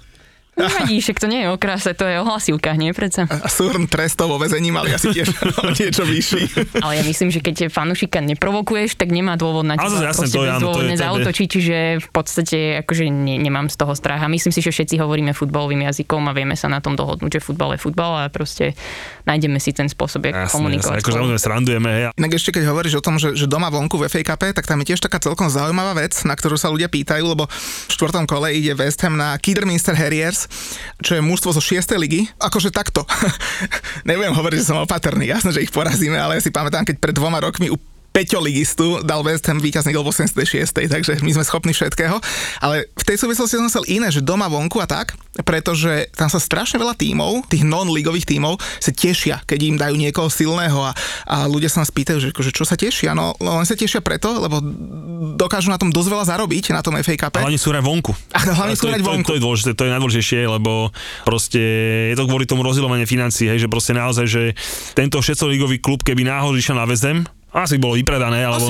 [0.54, 3.26] Nevadí, však to nie je o kráse, to je o hlasivkách, nie predsa.
[3.26, 5.34] A súhrn trestov vo väzení mali asi tiež
[5.82, 6.42] niečo vyšší.
[6.78, 10.78] Ale ja myslím, že keď fanúšika neprovokuješ, tak nemá dôvod na teba jasne, to, áno,
[10.78, 14.22] to je, zautočiť, čiže v podstate akože ne, nemám z toho strach.
[14.22, 17.42] A myslím si, že všetci hovoríme futbalovým jazykom a vieme sa na tom dohodnúť, že
[17.42, 18.78] futbal je futbal a proste
[19.26, 21.02] nájdeme si ten spôsob, ako komunikovať.
[21.02, 21.90] Jasne, akože srandujeme.
[21.90, 22.04] Hej.
[22.34, 24.94] Ešte keď hovoríš o tom, že, že doma vonku v FA Cup, tak tam je
[24.94, 28.78] tiež taká celkom zaujímavá vec, na ktorú sa ľudia pýtajú, lebo v štvrtom kole ide
[28.78, 30.43] West Ham na Kidderminster Harriers
[31.00, 31.96] čo je mužstvo zo 6.
[32.00, 32.28] ligy.
[32.42, 33.06] Akože takto.
[34.08, 37.16] Nebudem hovoriť, že som opatrný, jasné, že ich porazíme, ale ja si pamätám, keď pred
[37.16, 37.70] dvoma rokmi
[38.14, 40.70] peťoligistu dal West Ham víťazný gol v 86.
[40.70, 42.22] Takže my sme schopní všetkého.
[42.62, 46.38] Ale v tej súvislosti som chcel iné, že doma vonku a tak, pretože tam sa
[46.38, 50.94] strašne veľa tímov, tých non-ligových tímov, sa tešia, keď im dajú niekoho silného a,
[51.26, 53.18] a ľudia sa nás pýtajú, že, že čo sa tešia.
[53.18, 54.62] No, no oni sa tešia preto, lebo
[55.34, 57.34] dokážu na tom dosť veľa zarobiť, na tom FA Cup.
[57.42, 58.14] Hlavne sú hrať vonku.
[58.38, 59.26] A hlavne sú hrať vonku.
[59.26, 60.94] To, to, je dôležité, to je najdôležitejšie, lebo
[61.26, 61.62] proste
[62.14, 64.44] je to kvôli tomu rozdielovanie financií, hej, že proste naozaj, že
[64.94, 68.68] tento šesťoligový klub, keby náhodou išiel na väzem, asi bolo vypredané, alebo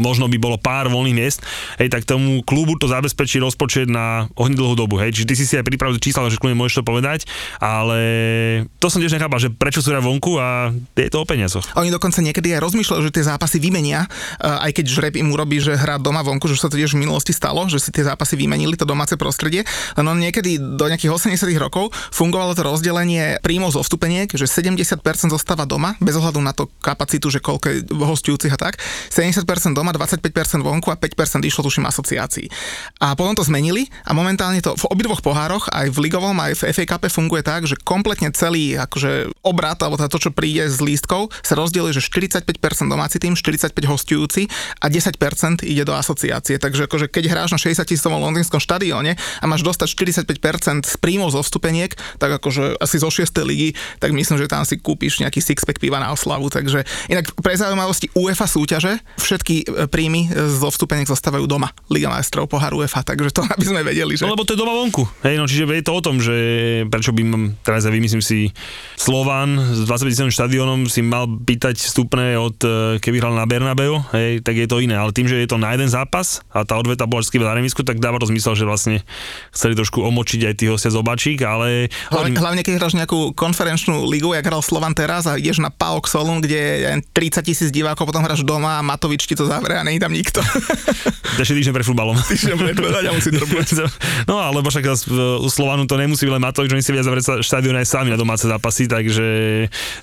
[0.00, 1.44] možno by bolo pár voľných miest,
[1.76, 5.44] hej, tak tomu klubu to zabezpečí rozpočet na ohni dlhú dobu, hej, čiže ty si
[5.44, 7.28] si aj pripravil čísla, že kľudne môžeš to povedať,
[7.60, 8.00] ale
[8.80, 11.62] to som tiež nechápal, že prečo sú vonku a je to o peniazoch.
[11.76, 14.08] Oni dokonca niekedy aj rozmýšľajú, že tie zápasy vymenia,
[14.40, 17.36] aj keď žreb im urobí, že hrá doma vonku, že sa to tiež v minulosti
[17.36, 21.44] stalo, že si tie zápasy vymenili to domáce prostredie, len on niekedy do nejakých 80
[21.60, 24.96] rokov fungovalo to rozdelenie príjmov zo vstupeniek, že 70%
[25.28, 28.78] zostáva doma, bez ohľadu na to kapacitu, že koľko hostujúcich a tak,
[29.10, 29.42] 70%
[29.74, 32.46] doma, 25% vonku a 5% išlo tuším asociácií.
[33.02, 36.62] A potom to zmenili a momentálne to v obidvoch pohároch, aj v ligovom, aj v
[36.70, 40.78] FA Cup funguje tak, že kompletne celý akože obrat, alebo teda to, čo príde z
[40.80, 42.46] lístkov, sa rozdieluje, že 45%
[42.86, 44.46] domáci tým, 45 hostujúci
[44.80, 46.56] a 10% ide do asociácie.
[46.56, 49.90] Takže akože keď hráš na 60 tisícovom londýnskom štadióne a máš dostať
[50.24, 53.34] 45% z príjmov zo vstupeniek, tak akože asi zo 6.
[53.42, 56.48] ligy, tak myslím, že tam si kúpiš nejaký sixpack piva na oslavu.
[56.48, 57.56] Takže inak pre
[58.04, 61.72] zaujímavosti UEFA súťaže všetky e, príjmy zo vstupeniek zostávajú doma.
[61.88, 64.24] Liga majstrov, pohár UEFA, takže to aby sme vedeli, že...
[64.24, 65.06] No lebo to je doma vonku.
[65.24, 66.34] Hej, no čiže je to o tom, že
[66.88, 67.22] prečo by,
[67.64, 68.52] teraz ja vymyslím si,
[68.98, 74.44] Slovan s 20 štadiónom si mal pýtať vstupné od, e, keby hral na Bernabeu, hej,
[74.44, 74.96] tak je to iné.
[74.96, 77.80] Ale tým, že je to na jeden zápas a tá odveta bola vždy v remisku,
[77.86, 79.02] tak dáva to zmysel, že vlastne
[79.54, 81.88] chceli trošku omočiť aj tých hostia z obačík, ale...
[82.10, 86.06] Hlavne, hlavne keď hráš nejakú konferenčnú ligu, jak hral Slovan teraz a ideš na PAOK
[86.10, 89.86] Solun, kde je 30 tisíc divákov, potom hráš doma a Matovič ti to zavrie a
[89.86, 90.42] není tam nikto.
[91.38, 92.18] Ďalší týždeň pre futbalom.
[92.34, 92.58] Týždeň
[94.30, 94.84] No alebo však
[95.38, 98.18] u Slovanu to nemusí byť len Matovič, oni si vedia zavrieť štadión aj sami na
[98.18, 99.24] domáce zápasy, takže...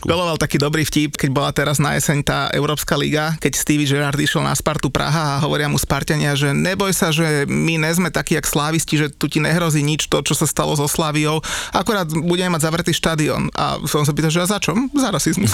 [0.07, 4.19] Goloval taký dobrý vtip, keď bola teraz na jeseň tá Európska liga, keď Stevie Gerrard
[4.19, 8.39] išiel na Spartu Praha a hovoria mu Spartania, že neboj sa, že my nezme takí
[8.39, 11.41] jak slávisti, že tu ti nehrozí nič to, čo sa stalo so Slaviou,
[11.73, 13.49] akorát budeme mať zavretý štadión.
[13.55, 14.75] A som sa pýtal, že a za čo?
[14.93, 15.51] Za rasizmus.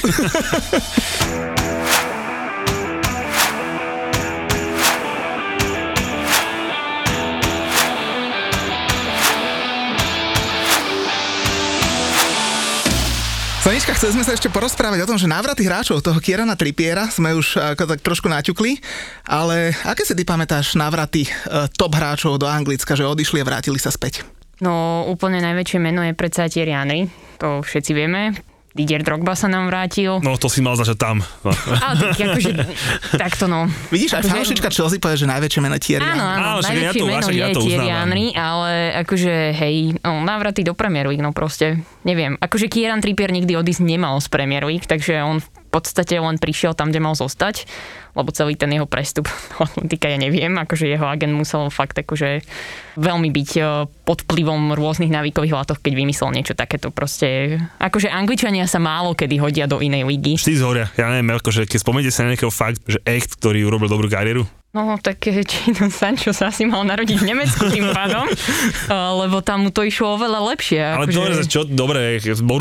[13.97, 17.57] Chceli sme sa ešte porozprávať o tom, že návraty hráčov toho Kierana Tripiera sme už
[17.57, 18.77] ako tak trošku naťukli,
[19.25, 23.81] ale aké si ty pamätáš návraty uh, top hráčov do Anglicka, že odišli a vrátili
[23.81, 24.21] sa späť?
[24.61, 27.09] No úplne najväčšie meno je predsa Thierry Henry,
[27.41, 28.37] to všetci vieme.
[28.77, 30.21] Didier Drogba sa nám vrátil.
[30.21, 31.25] No to si mal začať tam.
[31.85, 32.51] Ale tak akože,
[33.17, 33.65] takto no.
[33.89, 36.91] Vidíš, aj akože, fanúšička Chelsea povie, že najväčšie meno Thierry Áno, áno, áno najväčšie ja
[36.93, 41.33] to, meno ja je Thierry Henry, ale akože hej, no, návraty do Premier League, no
[41.33, 42.37] proste, neviem.
[42.37, 45.41] Akože Kieran Trippier nikdy odísť nemal z Premier League, takže on
[45.77, 47.69] podstate len prišiel tam, kde mal zostať
[48.17, 52.41] lebo celý ten jeho prestup do Atletika ja neviem, akože jeho agent musel fakt akože
[52.97, 53.61] veľmi byť e,
[54.01, 57.61] pod vplyvom rôznych návykových látok, keď vymyslel niečo takéto proste.
[57.77, 60.33] Akože Angličania sa málo kedy hodia do inej ligy.
[60.41, 63.93] Vždy zhoria, ja neviem, akože keď spomeniete sa na nejakého fakt, že echt, ktorý urobil
[63.93, 68.27] dobrú kariéru, No, tak Jadon Sancho sa asi mal narodiť v Nemecku tým pádom,
[68.91, 70.81] lebo tam mu to išlo oveľa lepšie.
[70.83, 71.15] Ale akože...
[71.15, 72.01] dobre, čo, dobre,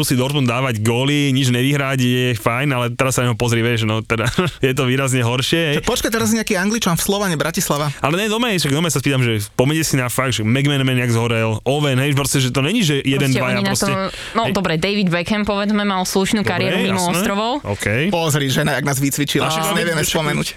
[0.07, 4.07] si Dortmund dávať góly, nič nevyhrať je fajn, ale teraz sa neho pozri, vieš, no
[4.07, 4.31] teda
[4.66, 5.83] je to výrazne horšie.
[5.83, 7.90] Čo, počkaj, teraz nejaký Angličan v Slovane, Bratislava.
[7.99, 11.11] Ale ne, doma, však doma sa spýtam, že pomede si na fakt, že McManaman jak
[11.11, 13.92] zhorel, Owen, hej, proste, že to není, že jeden, proste dvaja, proste.
[13.92, 13.99] To,
[14.38, 14.55] no hej.
[14.55, 17.12] dobre, David Beckham, povedzme, mal slušnú dobre, kariéru mimo jasné.
[17.19, 17.53] ostrovov.
[17.77, 18.09] Okay.
[18.14, 19.75] Pozri, žena, jak nás vycvičila, a...
[19.75, 20.55] nevieme spomenúť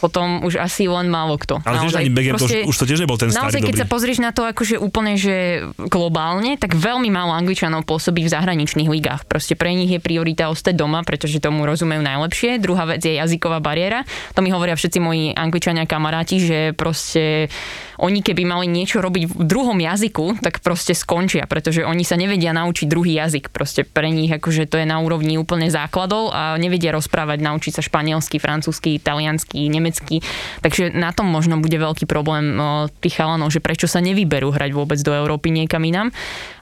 [0.00, 1.60] potom už asi len málo kto.
[1.62, 3.82] Ale naozaj, ani Beckham, proste, to, už to tiež nebol ten starý Naozaj, keď dobrý.
[3.84, 8.88] sa pozrieš na to akože úplne, že globálne, tak veľmi málo Angličanov pôsobí v zahraničných
[8.88, 9.28] ligách.
[9.28, 12.56] Proste pre nich je priorita ostať doma, pretože tomu rozumejú najlepšie.
[12.58, 14.08] Druhá vec je jazyková bariéra.
[14.32, 17.52] To mi hovoria všetci moji Angličania kamaráti, že proste
[18.00, 22.56] oni keby mali niečo robiť v druhom jazyku, tak proste skončia, pretože oni sa nevedia
[22.56, 23.52] naučiť druhý jazyk.
[23.52, 27.82] Proste pre nich akože to je na úrovni úplne základov a nevedia rozprávať, naučiť sa
[27.84, 30.24] španielsky, francúzsky, italiansky, nemecký.
[30.64, 32.56] Takže na tom možno bude veľký problém
[33.04, 36.08] tých chalanov, že prečo sa nevyberú hrať vôbec do Európy niekam inám.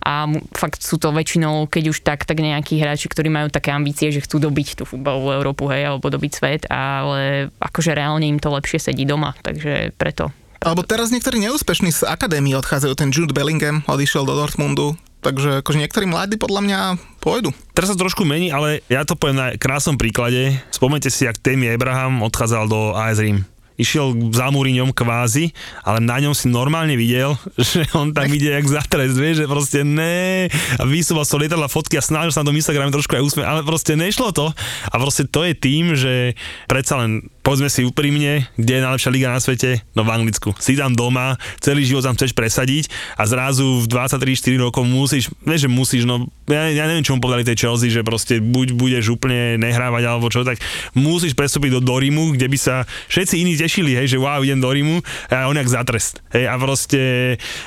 [0.03, 0.25] A
[0.57, 4.25] fakt sú to väčšinou, keď už tak, tak nejakí hráči, ktorí majú také ambície, že
[4.25, 8.81] chcú dobiť tú futbalovú Európu, hej, alebo dobiť svet, ale akože reálne im to lepšie
[8.81, 12.95] sedí doma, takže preto alebo teraz niektorí neúspešní z akadémie odchádzajú.
[12.99, 16.79] Ten Jude Bellingham odišiel do Dortmundu, takže akože niektorí mladí podľa mňa
[17.23, 17.55] pôjdu.
[17.75, 20.59] Teraz sa trošku mení, ale ja to poviem na krásnom príklade.
[20.75, 23.47] Spomente si, ak Temi Abraham odchádzal do AS Rím
[23.79, 25.55] išiel za Múriňom kvázi,
[25.87, 29.81] ale na ňom si normálne videl, že on tam ide jak zatres, vieš, že proste
[29.87, 30.51] ne.
[30.77, 33.63] A vysúval so lietadla fotky a snažil sa na tom Instagrame trošku aj úsmieť, ale
[33.63, 34.51] proste nešlo to.
[34.91, 36.35] A proste to je tým, že
[36.67, 39.81] predsa len povedzme si úprimne, kde je najlepšia liga na svete?
[39.97, 40.53] No v Anglicku.
[40.61, 45.57] Si tam doma, celý život tam chceš presadiť a zrazu v 23-4 rokov musíš, nie
[45.57, 49.17] že musíš, no ja, ja neviem, čo mu povedali tej Chelsea, že proste buď budeš
[49.17, 50.61] úplne nehrávať alebo čo, tak
[50.93, 54.73] musíš prestúpiť do Dorimu, kde by sa všetci iní tešili, hej, že wow, idem do
[54.73, 56.25] Rímu a on jak za trest.
[56.33, 57.01] Hej, a proste,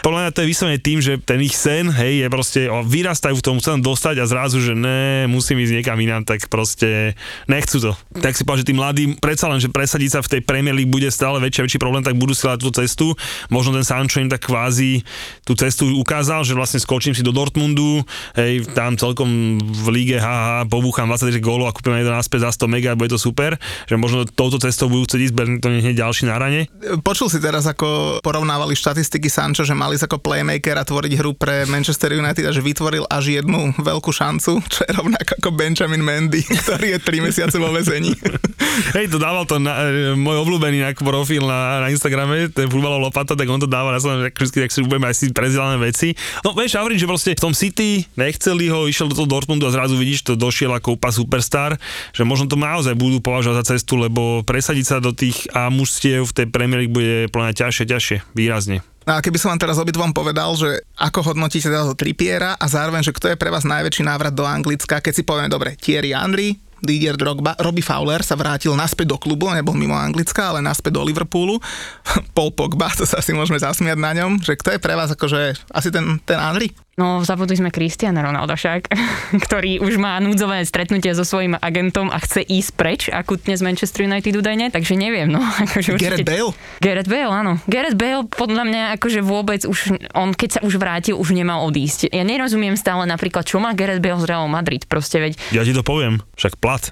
[0.02, 3.38] podľa mňa to je vyslovene tým, že ten ich sen, hej, je proste, o, vyrastajú
[3.38, 7.14] v tom, chcú dostať a zrazu, že ne, musím ísť niekam inám, tak proste
[7.46, 7.92] nechcú to.
[8.20, 10.92] Tak si povedal, že tí mladí, predsa len, že presadiť sa v tej Premier League
[10.92, 13.14] bude stále väčší a väčší problém, tak budú si tú cestu.
[13.48, 15.06] Možno ten Sancho im tak kvázi
[15.46, 18.04] tú cestu ukázal, že vlastne skočím si do Dortmundu,
[18.36, 22.72] hej, tam celkom v líge haha, pobúcham 20 gólov a kúpim jeden naspäť za 100
[22.72, 26.24] mega bude to super, že možno touto cestou budú chcieť ísť, to nie je ďalší
[26.28, 26.66] na rane.
[27.04, 31.68] Počul si teraz, ako porovnávali štatistiky Sancho, že mali ako playmaker a tvoriť hru pre
[31.68, 36.42] Manchester United a že vytvoril až jednu veľkú šancu, čo je rovnako ako Benjamin Mendy,
[36.66, 38.16] ktorý je 3 mesiace vo vezení.
[38.96, 43.36] Hej, to dával to na, e, môj obľúbený profil na, na Instagrame, ten futbalov lopata,
[43.36, 46.14] tak on to dával, ja som vždy, tak si budeme aj si prezdielané veci.
[46.46, 49.76] No vieš, hovorím, že proste v tom City nechceli ho, išiel do toho Dortmundu a
[49.76, 51.76] zrazu vidíš, to došiel ako úplne superstar,
[52.16, 56.30] že možno to naozaj budú považovať za cestu, lebo presadiť sa do tých a mužstiev
[56.30, 58.86] v tej Premier League bude plne ťažšie, ťažšie, výrazne.
[59.10, 63.02] No a keby som vám teraz obidvom povedal, že ako hodnotíte toho Tripiera a zároveň,
[63.02, 66.62] že kto je pre vás najväčší návrat do Anglicka, keď si povieme, dobre, Thierry Henry,
[66.82, 71.06] Didier Drogba, Robbie Fowler sa vrátil naspäť do klubu, nebol mimo Anglicka, ale naspäť do
[71.06, 71.62] Liverpoolu.
[72.36, 75.56] Paul Pogba, to sa asi môžeme zasmiať na ňom, že kto je pre vás akože
[75.72, 76.74] asi ten, ten Henry?
[77.00, 78.92] No, zabudli sme Cristiana Ronaldo však,
[79.48, 84.06] ktorý už má núdzové stretnutie so svojím agentom a chce ísť preč akutne z Manchester
[84.06, 85.40] United údajne, takže neviem, no.
[85.66, 86.52] Akože Gareth Bale?
[86.84, 87.58] Gareth Bale, áno.
[87.66, 92.12] Gareth Bale podľa mňa akože vôbec už, on keď sa už vrátil, už nemal odísť.
[92.12, 95.40] Ja nerozumiem stále napríklad, čo má Gareth Bale z Real Madrid, proste veď.
[95.56, 96.84] Ja ti to poviem, však plat.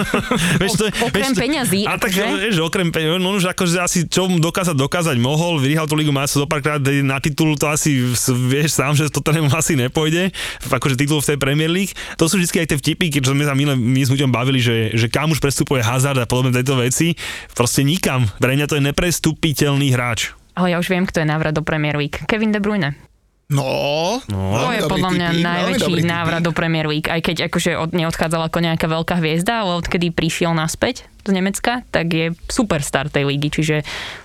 [0.60, 1.80] vieš, to okrem vieš, peňazí.
[1.84, 2.24] A tak, že?
[2.24, 6.48] vieš, okrem peňazí, no už akože asi čo dokázať, dokázať mohol, vyhral tú ligu sa
[6.48, 8.08] párkrát na titul, to asi
[8.48, 10.32] vieš sám, že to mu asi nepôjde,
[10.72, 11.92] akože titul v tej Premier League.
[12.16, 14.96] To sú vždy aj tie vtipy, keď sme sa my, my s ľuďom bavili, že,
[14.96, 17.12] že kam už prestupuje Hazard a podobné tejto veci.
[17.52, 18.24] Proste nikam.
[18.40, 20.32] Pre mňa to je neprestupiteľný hráč.
[20.58, 22.18] Ale ja už viem, kto je návrat do Premier League.
[22.26, 23.07] Kevin De Bruyne.
[23.48, 27.80] No, no, to je podľa mňa typík, najväčší návrat do Premier League, aj keď akože
[27.80, 33.08] od, neodchádzal ako nejaká veľká hviezda, ale odkedy prišiel naspäť z Nemecka, tak je superstar
[33.08, 33.76] tej ligy, čiže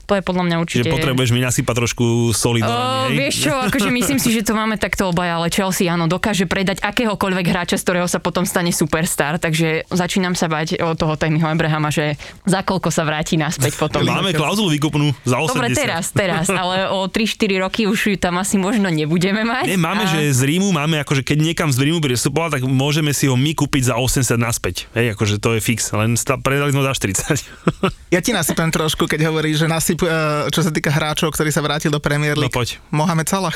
[0.04, 0.91] to je podľa mňa určite...
[0.91, 2.70] Že potrebuješ mi nasypať trošku soli do
[3.10, 6.84] Vieš čo, akože myslím si, že to máme takto obaja, ale Chelsea áno, dokáže predať
[6.84, 11.48] akéhokoľvek hráča, z ktorého sa potom stane superstar, takže začínam sa bať o toho Tammyho
[11.48, 14.04] Abrahama, že za koľko sa vráti naspäť potom.
[14.14, 15.56] Máme klauzulu vykupnú za 80.
[15.56, 19.74] Dobre, teraz, teraz, ale o 3-4 roky už tam asi možno nebudeme mať.
[19.74, 20.12] Nie, máme, a...
[20.12, 23.56] že z Rímu máme, akože keď niekam z Rímu prestupoval, tak môžeme si ho my
[23.56, 24.91] kúpiť za 80 naspäť.
[24.94, 27.43] Hej, akože to je fix, len predali sme za 40.
[28.13, 31.65] Ja ti nasypem trošku, keď hovoríš, že nasyp, e, čo sa týka hráčov, ktorý sa
[31.65, 32.53] vrátil do Premier no League.
[32.53, 32.77] No poď.
[32.93, 33.55] Mohamed Salah.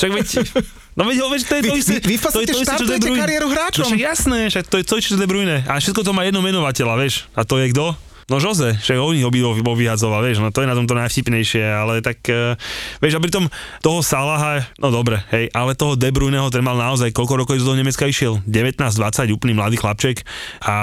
[0.00, 0.28] Však veď,
[0.96, 1.94] no veď, veď to je to isté.
[2.00, 3.84] Vy, vy, vy to, je to isté, kariéru hráčom.
[3.84, 5.60] No však jasné, však to je to, čo De Bruyne.
[5.68, 7.28] A všetko to má jedno menovateľa, vieš.
[7.36, 8.07] A to je kto?
[8.28, 12.04] No Jose, že oni ho by vyhadzoval, vieš, no to je na tomto najvtipnejšie, ale
[12.04, 12.60] tak, uh,
[13.00, 13.48] vieš, a pritom
[13.80, 17.72] toho Salaha, no dobre, hej, ale toho De Bruyneho, ten mal naozaj, koľko rokov do
[17.72, 18.44] Nemecka išiel?
[18.44, 20.28] 19-20, úplný mladý chlapček
[20.60, 20.76] a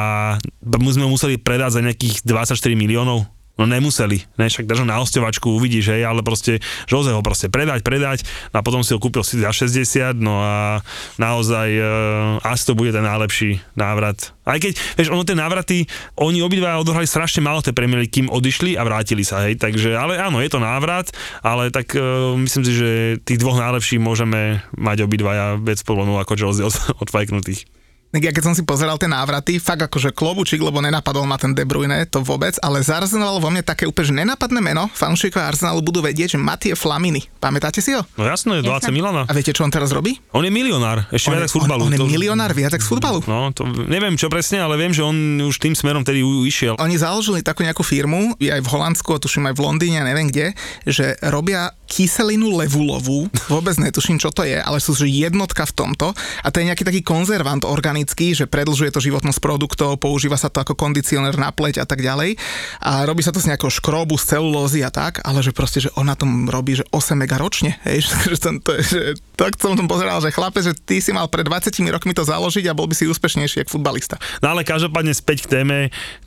[0.66, 5.48] my sme museli predať za nejakých 24 miliónov, No nemuseli, ne, však držal na osťovačku,
[5.48, 6.60] uvidíš, hej, ale proste
[6.92, 10.84] Jose ho proste predať, predať a potom si ho kúpil si za 60, no a
[11.16, 11.88] naozaj uh,
[12.44, 14.36] asi to bude ten najlepší návrat.
[14.44, 15.88] Aj keď, vieš, ono tie návraty,
[16.20, 20.20] oni obidva odohrali strašne málo tej Premier kým odišli a vrátili sa, hej, takže, ale
[20.20, 22.90] áno, je to návrat, ale tak uh, myslím si, že
[23.24, 26.76] tých dvoch najlepších môžeme mať obidvaja vec povolnú ako Jose od,
[27.08, 27.64] odfajknutých
[28.20, 31.64] ja keď som si pozeral tie návraty, fakt akože klobučík, lebo nenapadol ma ten De
[31.64, 34.88] Bruyne, to vôbec, ale zarezonovalo vo mne také úplne nenapadné meno.
[34.94, 37.24] Fanúšikovia Arsenalu budú vedieť, že Matie Flamini.
[37.40, 38.04] Pamätáte si ho?
[38.20, 39.26] No jasné, do AC Milana.
[39.28, 40.20] A viete, čo on teraz robí?
[40.36, 41.82] On je milionár, ešte viac z futbalu.
[41.86, 42.08] On, on je to...
[42.08, 43.20] milionár viac z futbalu.
[43.26, 46.76] No, to neviem čo presne, ale viem, že on už tým smerom tedy išiel.
[46.82, 50.52] Oni založili takú nejakú firmu, aj v Holandsku, tuším aj v Londýne, neviem kde,
[50.84, 56.12] že robia kyselinu levulovú, vôbec netuším, čo to je, ale sú že jednotka v tomto
[56.16, 57.62] a to je nejaký taký konzervant
[58.06, 62.06] organický, že predlžuje to životnosť produktov, používa sa to ako kondicionér na pleť a tak
[62.06, 62.38] ďalej
[62.86, 65.90] a robí sa to z nejakého škrobu, z celulózy a tak, ale že proste, že
[65.98, 69.00] on na tom robí, že 8 mega ročne, hej, že, to, to, že
[69.34, 72.70] tak som tom pozeral, že chlape, že ty si mal pred 20 rokmi to založiť
[72.70, 74.22] a bol by si úspešnejší ako futbalista.
[74.40, 75.78] No ale každopádne späť k téme,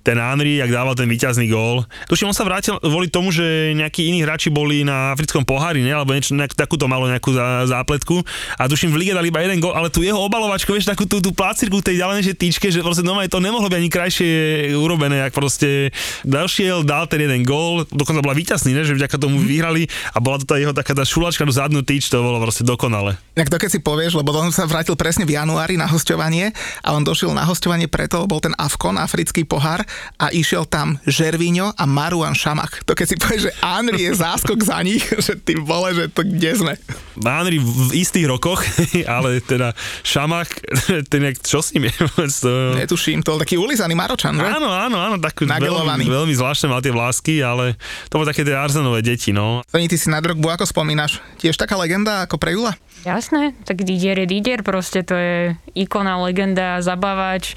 [0.03, 1.87] ten Henry, jak dával ten víťazný gól.
[2.11, 5.95] Tuším, on sa vrátil kvôli tomu, že nejakí iní hráči boli na africkom pohári, ne?
[5.95, 8.21] alebo niečo, nejak, takúto malo nejakú zá, zápletku
[8.61, 11.21] a tuším v lige dali iba jeden gol, ale tu jeho obalovačku, vieš, takú tú,
[11.21, 11.33] tú
[11.69, 14.31] plácirku tej ďalejšej týčke, že proste doma to nemohlo byť ani krajšie
[14.73, 15.93] urobené, ak proste
[16.25, 18.89] dalšiel, dal ten jeden gól, dokonca bola víťazný, ne?
[18.89, 19.85] že vďaka tomu vyhrali
[20.17, 23.21] a bola to tá jeho taká tá šulačka do zadnú týč, to bolo proste dokonale.
[23.37, 26.97] Jak to keď si povieš, lebo on sa vrátil presne v januári na hostovanie a
[26.97, 29.85] on došiel na hostovanie preto, bol ten Afkon, africký pohár
[30.17, 32.81] a išiel tam Žervíňo a Maruan Šamach.
[32.89, 36.25] To keď si povieš, že Henry je záskok za nich, že ty vole, že to
[36.25, 36.73] kde sme.
[37.21, 38.65] Henry v istých rokoch,
[39.21, 40.49] ale teda Šamach,
[41.13, 41.97] ten jak, čo s ním je?
[42.45, 42.77] To...
[42.77, 44.45] Netuším, to bol taký ulizaný Maročan, že?
[44.45, 47.81] Áno, áno, áno, tak veľmi, veľmi zvláštne mal tie vlásky, ale
[48.13, 49.65] to boli také tie Arzenové deti, no.
[49.73, 51.25] Pani, ty si na Drogbu ako spomínaš?
[51.41, 52.77] Tiež taká legenda ako pre Jula?
[53.03, 57.57] Jasné, tak Didier je Didier, proste to je ikona, legenda, zabávač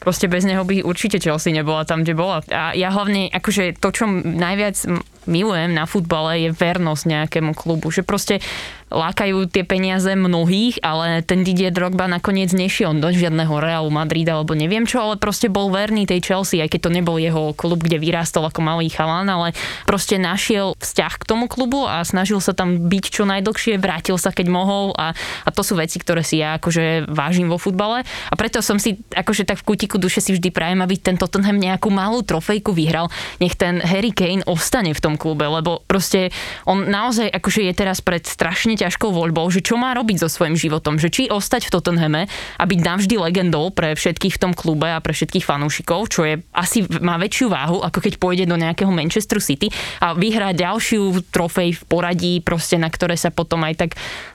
[0.00, 2.40] proste bez neho by určite Chelsea nebola tam, kde bola.
[2.48, 4.80] A ja hlavne, akože to, čo najviac
[5.28, 7.92] milujem na futbale, je vernosť nejakému klubu.
[7.92, 8.34] Že proste
[8.90, 14.58] lákajú tie peniaze mnohých, ale ten Didier Drogba nakoniec nešiel do žiadneho Realu Madrid alebo
[14.58, 18.02] neviem čo, ale proste bol verný tej Chelsea, aj keď to nebol jeho klub, kde
[18.02, 19.54] vyrástol ako malý chalán, ale
[19.86, 24.34] proste našiel vzťah k tomu klubu a snažil sa tam byť čo najdlhšie, vrátil sa
[24.34, 25.14] keď mohol a,
[25.46, 28.98] a to sú veci, ktoré si ja akože vážim vo futbale a preto som si
[29.14, 33.06] akože tak v kutiku duše si vždy prajem, aby ten Tottenham nejakú malú trofejku vyhral.
[33.38, 36.34] Nech ten Harry Kane ostane v tom klube, lebo proste
[36.66, 40.56] on naozaj akože je teraz pred strašne ťažkou voľbou, že čo má robiť so svojím
[40.56, 42.22] životom, že či ostať v Tottenhame
[42.56, 46.40] a byť navždy legendou pre všetkých v tom klube a pre všetkých fanúšikov, čo je
[46.56, 49.68] asi má väčšiu váhu, ako keď pôjde do nejakého Manchester City
[50.00, 53.90] a vyhrá ďalšiu trofej v poradí, proste na ktoré sa potom aj tak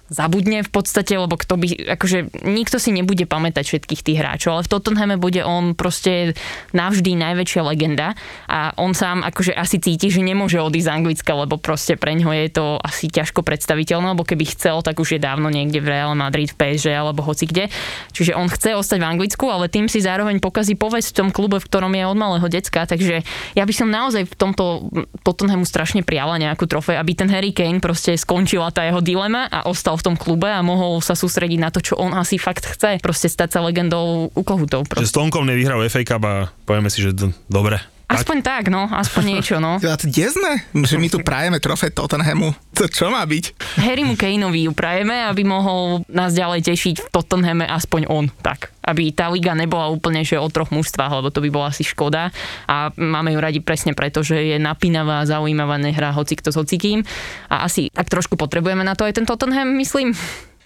[0.07, 4.65] zabudne v podstate, lebo kto by, akože nikto si nebude pamätať všetkých tých hráčov, ale
[4.65, 6.37] v Tottenhame bude on proste
[6.77, 8.13] navždy najväčšia legenda
[8.45, 12.29] a on sám akože asi cíti, že nemôže odísť z Anglicka, lebo proste pre ňo
[12.37, 16.13] je to asi ťažko predstaviteľné, lebo keby chcel, tak už je dávno niekde v Real
[16.13, 17.73] Madrid, v PSG alebo hoci kde.
[18.13, 21.57] Čiže on chce ostať v Anglicku, ale tým si zároveň pokazí povesť v tom klube,
[21.57, 23.25] v ktorom je od malého decka, takže
[23.57, 24.93] ja by som naozaj v tomto
[25.25, 29.65] Tottenhamu strašne prijala nejakú trofej, aby ten Harry Kane proste skončila tá jeho dilema a
[29.65, 32.67] ostal zostal v tom klube a mohol sa sústrediť na to, čo on asi fakt
[32.67, 32.99] chce.
[32.99, 34.83] Proste stať sa legendou u kohutov.
[34.91, 36.35] Že s Tonkom nevyhral FA Cup a
[36.67, 37.79] povieme si, že d- dobre.
[38.05, 39.81] Aspoň tak, no, aspoň niečo, no.
[39.81, 40.51] Ja, kde sme?
[40.73, 42.53] Že my tu prajeme trofej Tottenhamu.
[42.77, 43.55] To čo má byť?
[43.81, 48.69] Harrymu Kaneovi ju prajeme, aby mohol nás ďalej tešiť v Tottenhame aspoň on, tak.
[48.85, 52.29] Aby tá liga nebola úplne, že o troch mužstvách, lebo to by bola asi škoda.
[52.69, 57.01] A máme ju radi presne preto, že je napínavá, zaujímavá, nehrá hoci kto s hocikým.
[57.49, 60.13] A asi tak trošku potrebujeme na to aj ten Tottenham, myslím.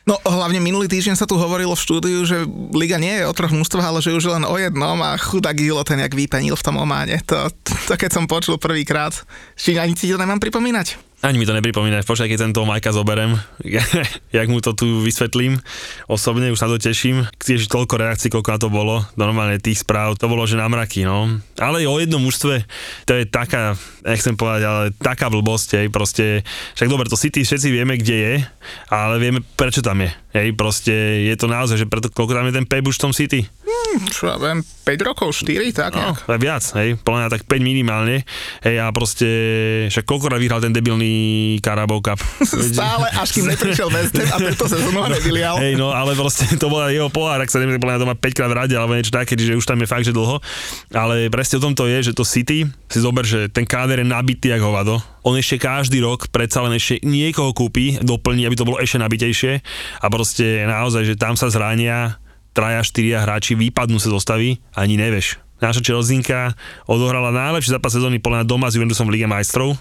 [0.10, 2.42] No hlavne minulý týždeň sa tu hovorilo v štúdiu, že
[2.74, 5.86] liga nie je o troch mužstvách, ale že už len o jednom a chudák Gilo
[5.86, 7.22] ten jak vypenil v tom Ománe.
[7.30, 7.46] To,
[7.86, 9.14] to keď som počul prvýkrát,
[9.54, 11.09] či ani si to nemám pripomínať.
[11.20, 13.36] Ani mi to nepripomína, počkaj, keď tento Majka zoberem,
[14.38, 15.60] jak mu to tu vysvetlím.
[16.08, 17.28] Osobne už sa to teším.
[17.44, 21.04] Tiež toľko reakcií, koľko na to bolo, normálne tých správ, to bolo, že na mraky,
[21.04, 21.28] no.
[21.60, 22.64] Ale o jednom mužstve,
[23.04, 23.76] to je taká,
[24.08, 26.48] nechcem povedať, ale taká blbosť, hej, proste,
[26.80, 28.34] však dobre, to City všetci vieme, kde je,
[28.88, 30.16] ale vieme, prečo tam je.
[30.30, 30.94] Hej, proste
[31.26, 33.50] je to naozaj, že preto, koľko tam je ten Pep už v tom City?
[33.66, 36.38] Hmm, čo ja viem, 5 rokov, 4, tak no, nejak.
[36.38, 38.22] viac, hej, podľa mňa tak 5 minimálne.
[38.62, 39.30] Hej, a proste,
[39.90, 42.22] však koľko vyhral ten debilný Carabao Cup?
[42.46, 45.58] Stále, až kým neprišiel West Ham a tento sezónu ho nevylial.
[45.58, 48.18] Hej, no, ale proste to bola jeho pohár, ak sa neviem, podľa mňa to má
[48.22, 50.38] 5 krát v rade, alebo niečo také, že už tam je fakt, že dlho.
[50.94, 54.06] Ale presne o tom to je, že to City, si zober, že ten káder je
[54.06, 58.68] nabitý ako hovado, on ešte každý rok predsa len ešte niekoho kúpi, doplní, aby to
[58.68, 59.64] bolo ešte nabitejšie
[60.00, 62.20] a proste naozaj, že tam sa zrania
[62.56, 65.40] traja, štyria hráči, vypadnú sa zostaví, ani nevieš.
[65.60, 66.56] Naša Čelzinka
[66.88, 69.76] odohrala najlepší zápas sezóny podľa doma s Juventusom v Lige majstrov,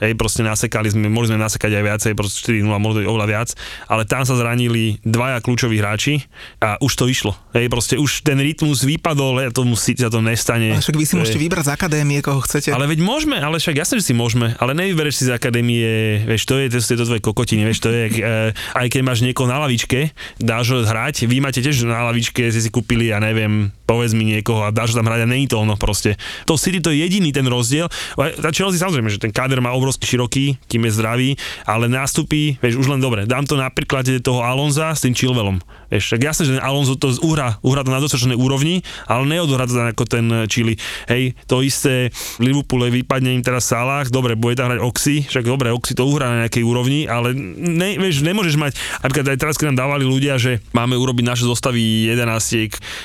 [0.00, 3.48] hej, proste nasekali sme, mohli sme nasekať aj viacej, proste 4-0, možno oveľa viac,
[3.86, 6.26] ale tam sa zranili dvaja kľúčoví hráči
[6.58, 10.18] a už to išlo, hej, proste už ten rytmus vypadol, ja tomu si sa to
[10.24, 10.74] nestane.
[10.74, 12.74] Ale však vy si môžete vybrať z akadémie, koho chcete.
[12.74, 16.46] Ale veď môžeme, ale však jasne, že si môžeme, ale nevybereš si z akadémie, vieš,
[16.46, 19.46] to je, to je to tvoje kokotiny, vieš, to je, e, aj keď máš niekoho
[19.46, 23.70] na lavičke, dáš ho hrať, vy máte tiež na lavičke, si si kúpili, ja neviem,
[23.84, 26.16] povedz mi niekoho a dáš ho tam hrať a není to ono proste.
[26.48, 27.92] To City to je jediný ten rozdiel.
[28.16, 31.30] Tá Chelsea samozrejme, že ten káder má obrovský široký, kým je zdravý,
[31.68, 33.28] ale nástupí, vieš, už len dobre.
[33.28, 35.60] Dám to na príklade toho Alonza s tým Chilvelom.
[35.92, 39.68] Vieš, tak jasné, že ten Alonso to uhra, uhra to na dostatočnej úrovni, ale neodohrá
[39.68, 40.76] to ako ten Chili.
[41.10, 45.72] Hej, to isté Liverpoole vypadne im teraz Salah, dobre, bude tam hrať Oxy, však dobre,
[45.72, 48.72] Oxy to uhrá na nejakej úrovni, ale ne, vieš, nemôžeš mať,
[49.02, 52.54] napríklad aj teraz, keď nám dávali ľudia, že máme urobiť naše zostavy 11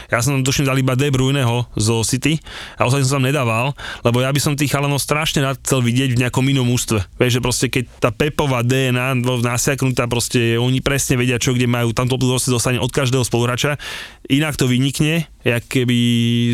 [0.10, 2.38] ja som tam tuším dal iba De Bruyneho zo City
[2.78, 3.74] a ostatne som tam nedával,
[4.04, 7.04] lebo ja by som tých chalanov strašne rád chcel vidieť v nejakom inom ústve.
[7.18, 11.96] Vieš, že proste keď tá Pepová DNA nasiaknutá, proste oni presne vedia, čo kde majú,
[11.96, 12.20] tam to
[12.70, 13.82] dostane od každého spoluhráča,
[14.30, 15.98] inak to vynikne, jak keby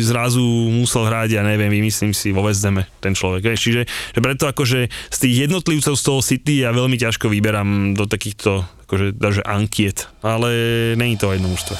[0.00, 0.40] zrazu
[0.72, 3.44] musel hrať, ja neviem, vymyslím si, vo Vezdeme ten človek.
[3.44, 7.92] Vieš, čiže že preto akože z tých jednotlivcov z toho City ja veľmi ťažko vyberám
[7.92, 10.50] do takýchto akože, ankiet, ale
[10.96, 11.76] není to jedno mužstvo.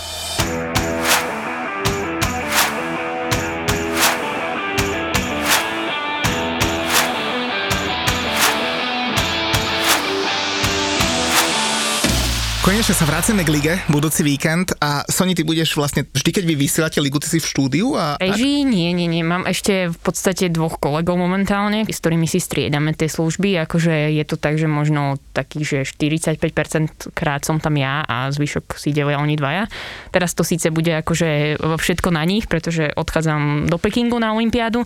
[12.66, 16.54] Konečne sa vraciame k lige budúci víkend a Soni, ty budeš vlastne vždy, keď vy
[16.58, 17.94] vysielate ligu, ty si v štúdiu?
[17.94, 18.66] A, Režii?
[18.66, 19.22] Nie, nie, nie.
[19.22, 23.54] Mám ešte v podstate dvoch kolegov momentálne, s ktorými si striedame tie služby.
[23.70, 28.74] Akože je to tak, že možno taký, že 45% krát som tam ja a zvyšok
[28.74, 29.70] si delia oni dvaja.
[30.10, 34.82] Teraz to síce bude akože všetko na nich, pretože odchádzam do Pekingu na Olympiádu.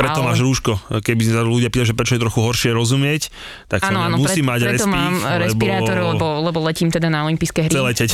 [0.00, 0.32] Preto ale...
[0.32, 0.80] máš rúško.
[1.04, 3.28] Keby sa ľudia pýtali, že prečo je trochu horšie rozumieť,
[3.68, 5.14] tak sa musí pre, mať preto respík, mám
[5.44, 7.74] respirátor, lebo, lebo letím teda na na olympijské hry.
[7.74, 8.10] Chce leteť.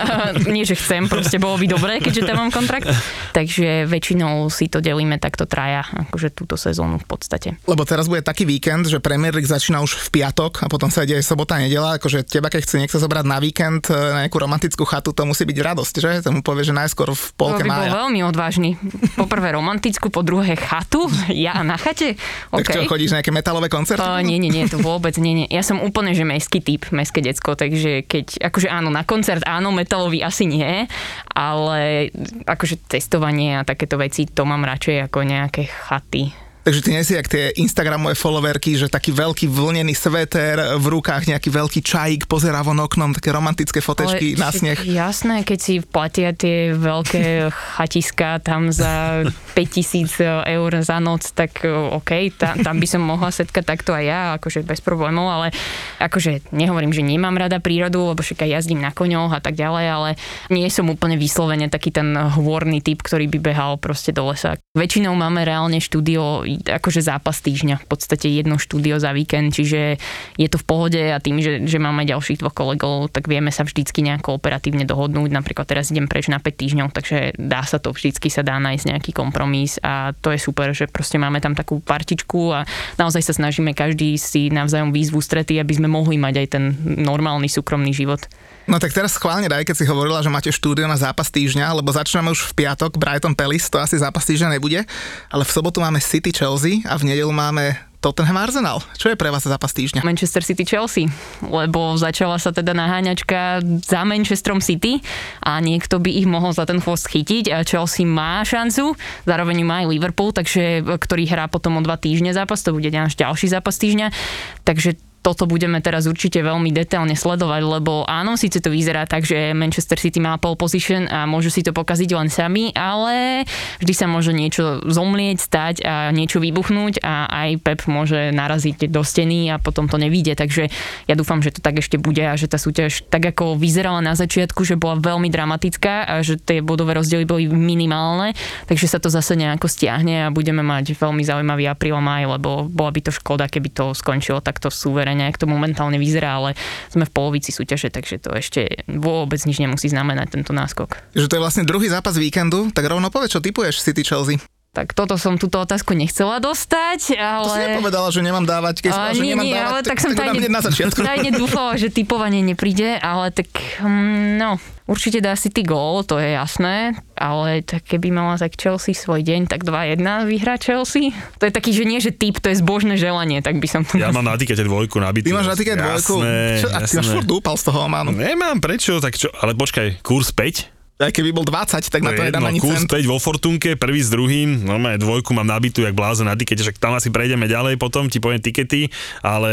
[0.54, 2.90] Nie, že chcem, proste bolo by dobré, keďže tam mám kontrakt.
[3.30, 7.54] Takže väčšinou si to delíme takto traja, akože túto sezónu v podstate.
[7.70, 11.06] Lebo teraz bude taký víkend, že Premier League začína už v piatok a potom sa
[11.06, 14.82] ide sobota, nedela, akože teba, keď chce niekto zobrať na víkend e, na nejakú romantickú
[14.82, 16.10] chatu, to musí byť radosť, že?
[16.26, 17.78] Tomu povie, že najskôr v polke to by mája.
[17.86, 18.74] bol veľmi odvážny.
[19.14, 22.18] Po prvé romantickú, po druhé chatu, ja na chate.
[22.50, 22.66] Okay.
[22.66, 24.02] Tak čo, chodíš na nejaké metalové koncerty?
[24.02, 25.46] Uh, nie, nie, nie, to vôbec nie, nie.
[25.52, 29.70] Ja som úplne, že mestský typ, mestské decko, takže keď akože áno, na koncert áno,
[29.70, 30.88] metalový asi nie,
[31.36, 32.08] ale
[32.48, 37.18] akože testovanie a takéto veci, to mám radšej ako nejaké chaty Takže ty nie si
[37.18, 42.62] jak tie Instagramové followerky, že taký veľký vlnený sveter v rukách, nejaký veľký čajík, pozerá
[42.62, 44.78] von oknom, také romantické fotečky Ale, na sneh.
[44.86, 49.26] Jasné, keď si platia tie veľké chatiska tam za
[49.58, 54.04] 5000 eur za noc, tak e, OK, tam, tam by som mohla setkať takto aj
[54.06, 55.50] ja, akože bez problémov, ale
[55.98, 59.86] akože nehovorím, že nemám rada prírodu, lebo však aj jazdím na koňoch a tak ďalej,
[59.90, 60.10] ale
[60.54, 64.54] nie som úplne vyslovene taký ten hôrny typ, ktorý by behal proste do lesa.
[64.78, 69.96] Väčšinou máme reálne štúdio akože zápas týždňa, v podstate jedno štúdio za víkend, čiže
[70.36, 73.64] je to v pohode a tým, že, že máme ďalších dvoch kolegov, tak vieme sa
[73.64, 75.30] vždycky nejako operatívne dohodnúť.
[75.32, 78.84] Napríklad teraz idem preč na 5 týždňov, takže dá sa to, vždycky sa dá nájsť
[78.92, 82.68] nejaký kompromis a to je super, že proste máme tam takú partičku a
[83.00, 87.48] naozaj sa snažíme každý si navzájom výzvu strety, aby sme mohli mať aj ten normálny
[87.48, 88.24] súkromný život.
[88.70, 91.90] No tak teraz schválne daj, keď si hovorila, že máte štúdio na zápas týždňa, lebo
[91.90, 94.86] začíname už v piatok Brighton Palace, to asi zápas týždňa nebude,
[95.26, 98.78] ale v sobotu máme City Chelsea a v nedelu máme Tottenham Arsenal.
[98.94, 100.06] Čo je pre vás zápas týždňa?
[100.06, 101.10] Manchester City Chelsea,
[101.42, 105.02] lebo začala sa teda naháňačka za Manchesterom City
[105.42, 108.94] a niekto by ich mohol za ten chvost chytiť a Chelsea má šancu,
[109.26, 113.18] zároveň má aj Liverpool, takže, ktorý hrá potom o dva týždne zápas, to bude náš
[113.18, 114.14] ďalší zápas týždňa,
[114.62, 119.52] takže toto budeme teraz určite veľmi detailne sledovať, lebo áno, síce to vyzerá tak, že
[119.52, 123.44] Manchester City má pole position a môžu si to pokaziť len sami, ale
[123.84, 129.04] vždy sa môže niečo zomlieť, stať a niečo vybuchnúť a aj Pep môže naraziť do
[129.04, 130.72] steny a potom to nevíde, takže
[131.04, 134.16] ja dúfam, že to tak ešte bude a že tá súťaž tak ako vyzerala na
[134.16, 138.32] začiatku, že bola veľmi dramatická a že tie bodové rozdiely boli minimálne,
[138.64, 142.64] takže sa to zase nejako stiahne a budeme mať veľmi zaujímavý apríl a maj, lebo
[142.64, 146.54] bola by to škoda, keby to skončilo takto súver suverene, jak to momentálne vyzerá, ale
[146.86, 150.94] sme v polovici súťaže, takže to ešte vôbec nič nemusí znamenať tento náskok.
[151.18, 154.38] Že to je vlastne druhý zápas víkendu, tak rovno povedz, čo typuješ City Chelsea.
[154.70, 157.42] Tak toto som túto otázku nechcela dostať, ale...
[157.42, 159.90] To si nepovedala, že nemám dávať, keď uh, nie, že nemám nie, dávať, ale tak,
[159.90, 160.98] tak som tajne, na začiatku.
[161.02, 163.50] tajne dúfala, že typovanie nepríde, ale tak
[163.82, 168.54] um, no, určite dá si ty gól, to je jasné, ale tak keby mala tak
[168.54, 171.10] Chelsea svoj deň, tak 2-1 vyhrá Chelsea.
[171.42, 173.98] To je taký, že nie, že typ, to je zbožné želanie, tak by som to...
[173.98, 175.34] Ja mám na tikete dvojku nabitú.
[175.34, 176.14] Ty máš na tikete dvojku?
[176.62, 178.14] Čo, a ty máš furt dúpal z toho Ománu.
[178.14, 180.79] Nemám, prečo, tak čo, ale počkaj, kurz 5?
[181.00, 182.92] Aj keby bol 20, tak na to nedám ani kurz cent.
[182.92, 186.76] 5 vo Fortunke, prvý s druhým, normálne dvojku mám nabitú, jak blázen na tikete, však
[186.76, 188.92] tam asi prejdeme ďalej potom, ti poviem tikety,
[189.24, 189.48] ale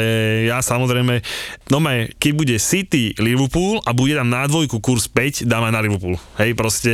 [0.51, 1.23] ja samozrejme,
[1.71, 5.81] normálne, keď bude City Liverpool a bude tam na dvojku kurz 5, dám aj na
[5.87, 6.19] Liverpool.
[6.35, 6.93] Hej, proste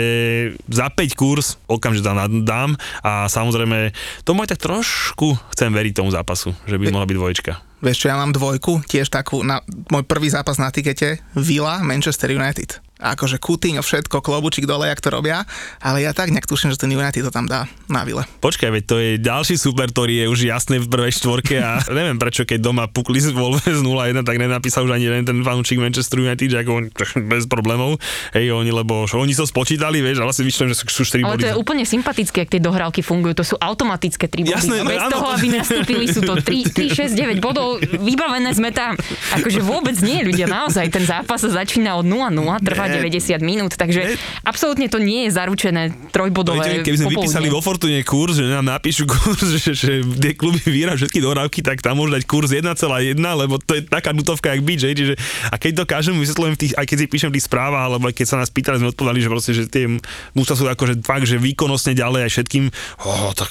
[0.70, 2.70] za 5 kurz okamžite dám, dám
[3.02, 3.90] a samozrejme,
[4.22, 7.54] tomu aj tak trošku chcem veriť tomu zápasu, že by mohla byť dvojčka.
[7.84, 12.32] Vieš čo, ja mám dvojku, tiež takú, na môj prvý zápas na tikete, Villa, Manchester
[12.32, 12.80] United.
[13.04, 15.44] Akože Coutinho, všetko, klobučík dole, jak to robia,
[15.78, 18.24] ale ja tak nejak tuším, že ten United to tam dá na vile.
[18.40, 22.16] Počkaj, veď to je ďalší super, ktorý je už jasný v prvej štvorke a neviem
[22.16, 23.84] prečo, keď doma pukli z Wolves 0-1,
[24.24, 26.86] tak nenapísal už ani jeden ten fanúčik Manchester United, že ako on,
[27.34, 28.00] bez problémov,
[28.32, 31.42] hej, oni, lebo oni to spočítali, vieš, ale si myslím, že sú 4 Ale body.
[31.44, 33.36] to je úplne sympatické, ak tie dohrávky fungujú.
[33.36, 34.54] To sú automatické 3 body.
[34.54, 37.82] Jasné, Bez áno, toho, to- aby nastúpili, sú to 3, 3, 6, 9 bodov.
[37.82, 38.96] Vybavené sme tam.
[39.34, 40.88] Akože vôbec nie, ľudia, naozaj.
[40.88, 42.32] Ten zápas sa začína od 0-0,
[42.62, 42.93] trvá Nie.
[43.00, 47.26] 90 minút, takže absolútne to nie je zaručené No, trojbodové viete, keby sme popoludne.
[47.26, 51.60] vypísali vo Fortune kurz, že nám napíšu kurz, že, že tie kluby vyhrá všetky dohrávky,
[51.66, 52.70] tak tam môžu dať kurz 1,1,
[53.18, 55.16] lebo to je taká nutovka, jak byť, že, že
[55.50, 58.08] a keď to každému vysvetľujem v tých, aj keď si píšem v tých správach, alebo
[58.10, 59.86] keď sa nás pýtali, sme odpovedali, že proste, že tie
[60.34, 62.64] mústva sú akože fakt, že výkonnostne ďalej aj všetkým,
[63.04, 63.50] oh, tak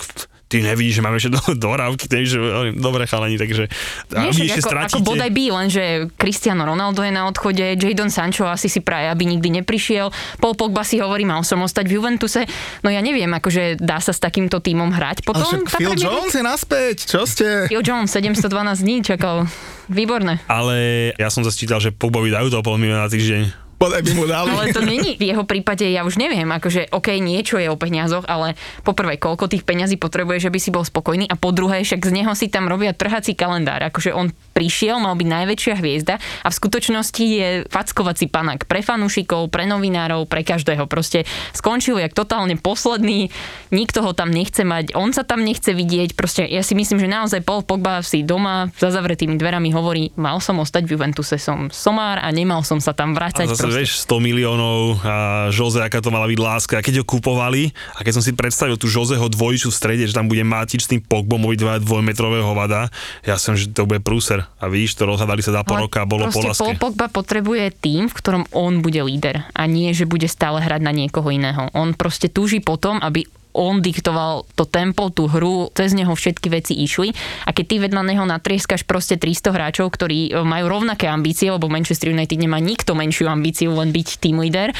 [0.52, 2.36] ty nevidíš, že máme ešte do, dohrávky, takže
[2.76, 3.72] dobre chalani, takže
[4.12, 5.08] a Nie, vy však ešte ako, ako stratíte.
[5.08, 5.84] bodaj by, lenže
[6.20, 10.84] Cristiano Ronaldo je na odchode, Jadon Sancho asi si praje, aby nikdy neprišiel, Paul Pogba
[10.84, 12.44] si hovorí, mal som ostať v Juventuse,
[12.84, 15.24] no ja neviem, akože dá sa s takýmto tímom hrať.
[15.24, 17.70] Potom však tá Phil Jones je naspäť, čo ste?
[17.72, 19.48] Phil Jones 712 dní čakal.
[19.92, 20.40] Výborné.
[20.48, 23.61] Ale ja som zasčítal, že Pogbovi dajú to pol milióna na týždeň.
[23.82, 24.46] Podaj by mu dali.
[24.54, 28.22] Ale to není v jeho prípade, ja už neviem, akože OK, niečo je o peniazoch,
[28.30, 28.54] ale
[28.86, 31.98] po prvé, koľko tých peňazí potrebuje, že by si bol spokojný a po druhé, však
[32.06, 33.82] z neho si tam robia trhací kalendár.
[33.82, 39.50] Akože on prišiel, mal byť najväčšia hviezda a v skutočnosti je fackovací panak pre fanúšikov,
[39.50, 40.86] pre novinárov, pre každého.
[40.86, 43.34] Proste skončil jak totálne posledný,
[43.74, 46.14] nikto ho tam nechce mať, on sa tam nechce vidieť.
[46.14, 50.38] Proste ja si myslím, že naozaj Paul Pogba si doma za zavretými dverami hovorí, mal
[50.38, 53.50] som ostať v Juventuse, som somár a nemal som sa tam A vrácať.
[53.50, 53.80] zase proste.
[53.80, 55.16] vieš, 100 miliónov a
[55.48, 56.74] Jose, aká to mala byť láska.
[56.78, 60.12] A keď ho kupovali a keď som si predstavil tú Joseho dvojiču v strede, že
[60.12, 62.92] tam bude Matič s tým Pogbom obidva dvojmetrového hovada,
[63.24, 64.44] ja som, že to bude prúser.
[64.60, 66.76] A vidíš, to rozhadali sa za pol roka a bolo po láske.
[66.76, 70.92] Pogba potrebuje tým, v ktorom on bude líder a nie, že bude stále hrať na
[70.94, 71.70] niekoho iného.
[71.72, 76.72] On proste túži potom, aby on diktoval to tempo, tú hru, cez neho všetky veci
[76.76, 77.12] išli.
[77.44, 81.68] A keď ty vedľa neho natrieskaš proste 300 hráčov, ktorí e, majú rovnaké ambície, lebo
[81.68, 84.72] Manchester United nemá nikto menšiu ambíciu len byť team leader,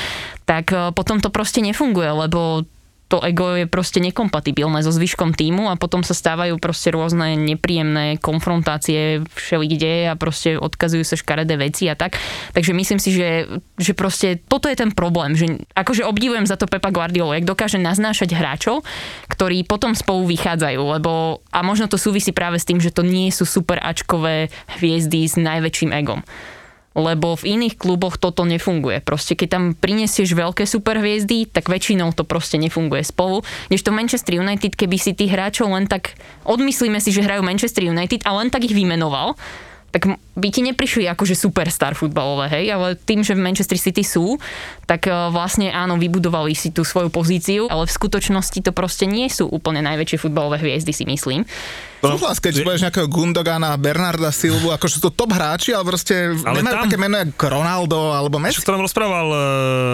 [0.49, 2.65] tak e, potom to proste nefunguje, lebo
[3.13, 8.17] to ego je proste nekompatibilné so zvyškom týmu a potom sa stávajú proste rôzne nepríjemné
[8.17, 12.17] konfrontácie všelikde a proste odkazujú sa škaredé veci a tak.
[12.57, 16.65] Takže myslím si, že, že proste toto je ten problém, že akože obdivujem za to
[16.65, 18.81] Pepa Guardiolu, jak dokáže naznášať hráčov,
[19.29, 23.29] ktorí potom spolu vychádzajú, lebo a možno to súvisí práve s tým, že to nie
[23.29, 24.49] sú super ačkové
[24.81, 26.25] hviezdy s najväčším egom
[26.93, 29.01] lebo v iných kluboch toto nefunguje.
[29.01, 33.41] Proste keď tam prinesieš veľké superhviezdy, tak väčšinou to proste nefunguje spolu.
[33.73, 38.25] Kdežto Manchester United, keby si tých hráčov len tak, odmyslíme si, že hrajú Manchester United
[38.29, 39.37] a len tak ich vymenoval,
[39.93, 44.41] tak by ti neprišli akože superstar futbalové, hej, ale tým, že v Manchester City sú,
[44.89, 49.29] tak e, vlastne áno, vybudovali si tú svoju pozíciu, ale v skutočnosti to proste nie
[49.29, 51.45] sú úplne najväčšie futbalové hviezdy, si myslím.
[52.03, 56.59] Súhlas, keď povieš nejakého Gundogana, Bernarda Silvu, akože sú to top hráči, ale proste Ale
[56.59, 58.59] nemajú tam- také meno jak Ronaldo alebo Messi.
[58.59, 59.39] Čo nám rozprával uh,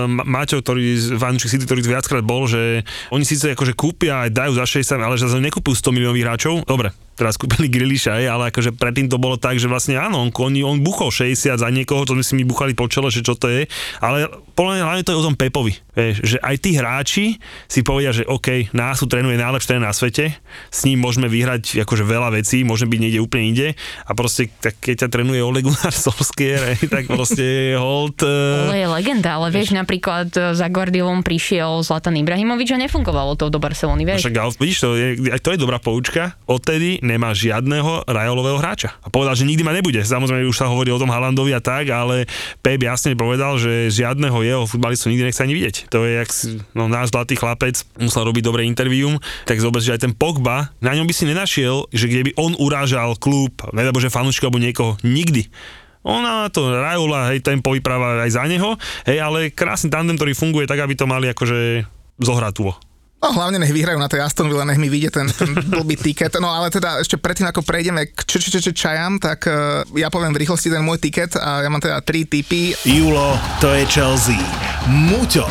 [0.08, 2.80] Maťo, ktorý z Vančík City, ktorý viackrát bol, že
[3.12, 6.54] oni síce akože kúpia aj dajú za 60, ale že zase nekúpujú 100 miliónových hráčov.
[6.64, 10.27] Dobre, teraz kúpili Griliša, aj, ale akože predtým to bolo tak, že vlastne áno, on,
[10.30, 13.32] on, on buchol 60 za niekoho, to sme si my buchali po čele, že čo
[13.32, 13.64] to je,
[13.98, 17.26] ale podľa mňa hlavne to je o tom Pepovi, vieš, že aj tí hráči
[17.64, 20.34] si povedia, že OK, nás tu trénuje najlepší tréner na svete,
[20.68, 23.68] s ním môžeme vyhrať akože veľa vecí, môžeme byť niekde úplne inde
[24.02, 28.18] a proste tak, keď ťa trénuje Ole Gunnar Solskjaer, tak proste hold...
[28.20, 33.38] Uh, Ale je legenda, ale vieš, napríklad e, za Guardiolom prišiel Zlatan Ibrahimovič a nefungovalo
[33.38, 34.26] to do Barcelony, No vieš.
[34.26, 35.06] však, ale vidíš, to je,
[35.38, 36.34] to je dobrá poučka.
[36.50, 38.96] Odtedy nemá žiadneho rajolového hráča.
[39.00, 40.00] A povedal, že nikdy ma nebude.
[40.18, 42.26] Samozrejme, už sa hovorí o tom Halandovi a tak, ale
[42.58, 45.94] Pep jasne povedal, že žiadneho jeho futbalistu nikdy nechce ani vidieť.
[45.94, 46.30] To je, jak
[46.74, 50.90] no, náš zlatý chlapec musel robiť dobré intervium, tak zober, že aj ten Pogba, na
[50.98, 54.98] ňom by si nenašiel, že kde by on urážal klub, nedabo, že fanúšika alebo niekoho,
[55.06, 55.46] nikdy.
[56.02, 58.74] Ona to Rajola, hej, tempo vypráva aj za neho,
[59.06, 61.86] hej, ale krásny tandem, ktorý funguje tak, aby to mali akože
[62.18, 62.74] zohratuvo.
[63.18, 66.38] No hlavne nech vyhrajú na tej Aston Villa, nech mi vyjde ten, ten blbý tiket.
[66.38, 70.06] No ale teda ešte predtým, ako prejdeme k č- č- č- čajam, tak uh, ja
[70.06, 72.78] poviem v rýchlosti ten môj tiket a ja mám teda tri typy.
[72.86, 74.38] Julo, to je Chelsea.
[74.86, 75.50] Muťo,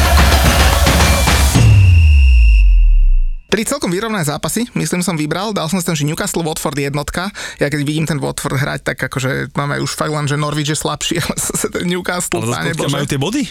[3.51, 7.27] Tri celkom vyrovnané zápasy, myslím som vybral, dal som si tam, že Newcastle Watford jednotka.
[7.59, 10.79] Ja keď vidím ten Watford hrať, tak akože máme už fakt len, že Norwich je
[10.79, 12.95] slabší, ale zase ten Newcastle, Ale páne Bože.
[12.95, 13.43] majú tie body?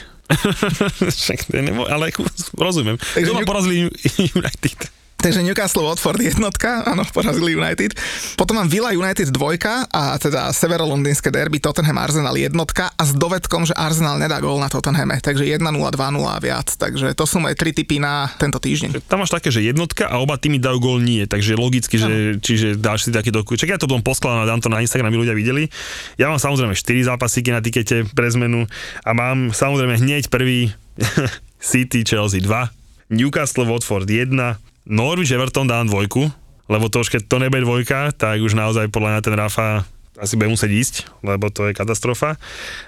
[1.20, 2.16] Však nebo, ale
[2.56, 2.96] rozumiem.
[2.96, 3.76] Takže Kto ma New- porazili
[4.16, 4.78] United?
[5.20, 7.92] Takže Newcastle Watford jednotka, áno, porazili United.
[8.40, 13.68] Potom mám Villa United dvojka a teda severolondýnske derby Tottenham Arsenal jednotka a s dovedkom,
[13.68, 15.20] že Arsenal nedá gól na Tottenhame.
[15.20, 16.72] Takže 1-0, 2-0 a viac.
[16.72, 18.96] Takže to sú moje tri typy na tento týždeň.
[19.12, 22.80] Tam máš také, že jednotka a oba týmy dajú gól nie, takže logicky, že, čiže
[22.80, 23.60] dáš si také doku.
[23.60, 25.68] Čak ja to potom poskladám a dám to na Instagram, aby ľudia videli.
[26.16, 28.64] Ja mám samozrejme 4 zápasíky na tikete pre zmenu
[29.04, 30.72] a mám samozrejme hneď prvý
[31.60, 36.30] City Chelsea 2, Newcastle Watford 1, Norwich Everton dám dvojku,
[36.70, 39.68] lebo to už keď to nebude dvojka, tak už naozaj podľa mňa ten Rafa
[40.20, 42.36] asi bude musieť ísť, lebo to je katastrofa.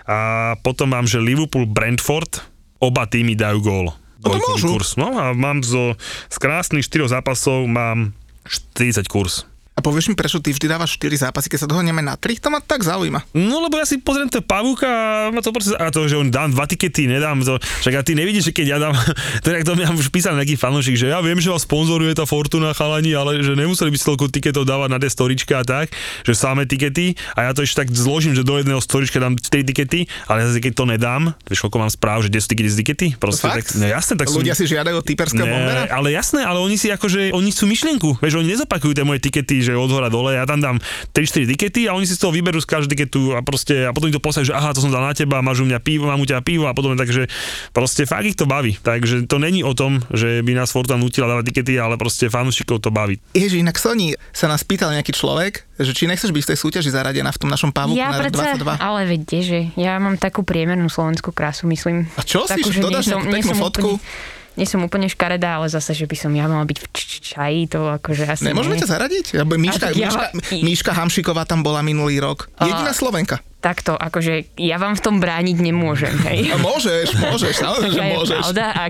[0.05, 2.45] A potom mám, že Liverpool Brentford,
[2.83, 3.87] oba týmy dajú gól.
[4.23, 4.67] No to môžu.
[4.79, 4.95] kurz.
[4.95, 5.99] No a mám zo,
[6.31, 8.15] z krásnych 4 zápasov mám
[8.47, 9.49] 40 kurz.
[9.73, 12.45] A povieš mi, prečo ty vždy dávaš 4 zápasy, keď sa dohodneme na 3?
[12.45, 13.25] To ma tak zaujíma.
[13.33, 16.29] No lebo ja si pozriem to pavúka a ma to proste, a to, že on
[16.29, 18.93] dám dva tikety, nedám to, však a ty nevidíš, že keď ja dám,
[19.45, 22.29] to je, to mi už písal nejaký fanúšik, že ja viem, že vás sponzoruje tá
[22.29, 25.89] Fortuna chalani, ale že nemuseli by si toľko tiketov dávať na tie storička a tak,
[26.29, 29.73] že samé tikety a ja to ešte tak zložím, že do jedného storička dám 4
[29.73, 33.07] tikety, ale zase keď to nedám, vieš koľko mám správ, že 10 tikety z tikety,
[33.17, 33.73] proste Fakt?
[33.73, 35.89] tak, no jasne, tak Ľudia som, si žiadajú typerského bombera?
[35.89, 39.62] ale jasné, ale oni si akože, oni sú myšlienku, vieš, oni nezopakujú tie moje tikety,
[39.63, 40.77] že od hora dole, ja tam dám
[41.15, 44.11] 3-4 tikety a oni si z toho vyberú z každej tiketu a proste, a potom
[44.11, 46.21] mi to poslajú, že aha, to som dal na teba, máš u mňa pivo, mám
[46.21, 47.31] u teba pivo a potom takže
[47.73, 48.77] proste fakt ich to baví.
[48.83, 52.83] Takže to není o tom, že by nás Fortuna nutila dávať tikety, ale proste fanúšikov
[52.83, 53.23] to baví.
[53.33, 56.91] Ježi, inak Sony sa nás pýtal nejaký človek, že či nechceš byť v tej súťaži
[56.93, 58.79] zaradená v tom našom pavu Ja na predsa, 22.
[58.79, 62.07] ale vedie, že ja mám takú priemernú slovenskú krásu, myslím.
[62.19, 63.89] A čo si, Takú, že dodáš nejakú peknú fotku?
[63.97, 67.21] Úplne, nie som úplne škaredá, ale zase, že by som ja mala byť v č-
[67.31, 68.83] čaji, to akože asi Nemôžeme nie.
[68.83, 69.27] ťa zaradiť?
[69.39, 72.53] Míška, ja Míška, ma- Míška Hamšiková tam bola minulý rok.
[72.59, 73.41] Jediná Slovenka.
[73.63, 76.51] Takto, akože ja vám v tom brániť nemôžem, hej.
[76.51, 78.41] A môžeš, môžeš, samozrejme, že je môžeš.
[78.43, 78.83] pravda a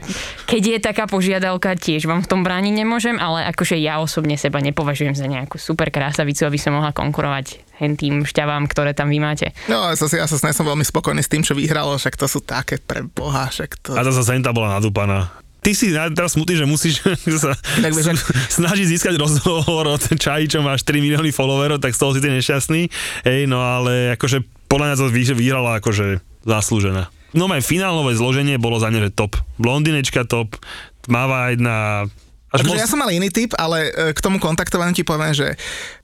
[0.49, 4.65] keď je taká požiadavka, tiež vám v tom brániť nemôžem, ale akože ja osobne seba
[4.65, 9.21] nepovažujem za nejakú super krásavicu, aby som mohla konkurovať hen tým šťavám, ktoré tam vy
[9.21, 9.53] máte.
[9.69, 12.41] No, ja sa, ja sa som veľmi spokojný s tým, čo vyhralo, však to sú
[12.41, 13.93] také pre boha, však to...
[13.93, 15.29] A tá zase Senta bola nadúpaná.
[15.63, 17.07] Ty si teraz smutný, že musíš
[17.45, 22.03] sa Tak ak- snažiť získať rozhovor od Čaji, čo máš 3 milióny followerov, tak z
[22.03, 22.91] toho si ty nešťastný.
[23.23, 24.43] Hej, no ale akože
[24.73, 27.13] podľa mňa to vy- vyhrala akože zaslúžená.
[27.37, 29.37] No aj finálové zloženie bolo za mňa, že top.
[29.61, 30.57] Blondinečka top,
[31.05, 32.09] tmavá jedna...
[32.53, 32.81] Až Akože moc...
[32.81, 35.57] ja som mal iný typ, ale e, k tomu kontaktovaniu ti poviem, že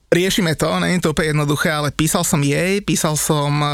[0.09, 3.69] riešime to, je to úplne jednoduché, ale písal som jej, písal som uh,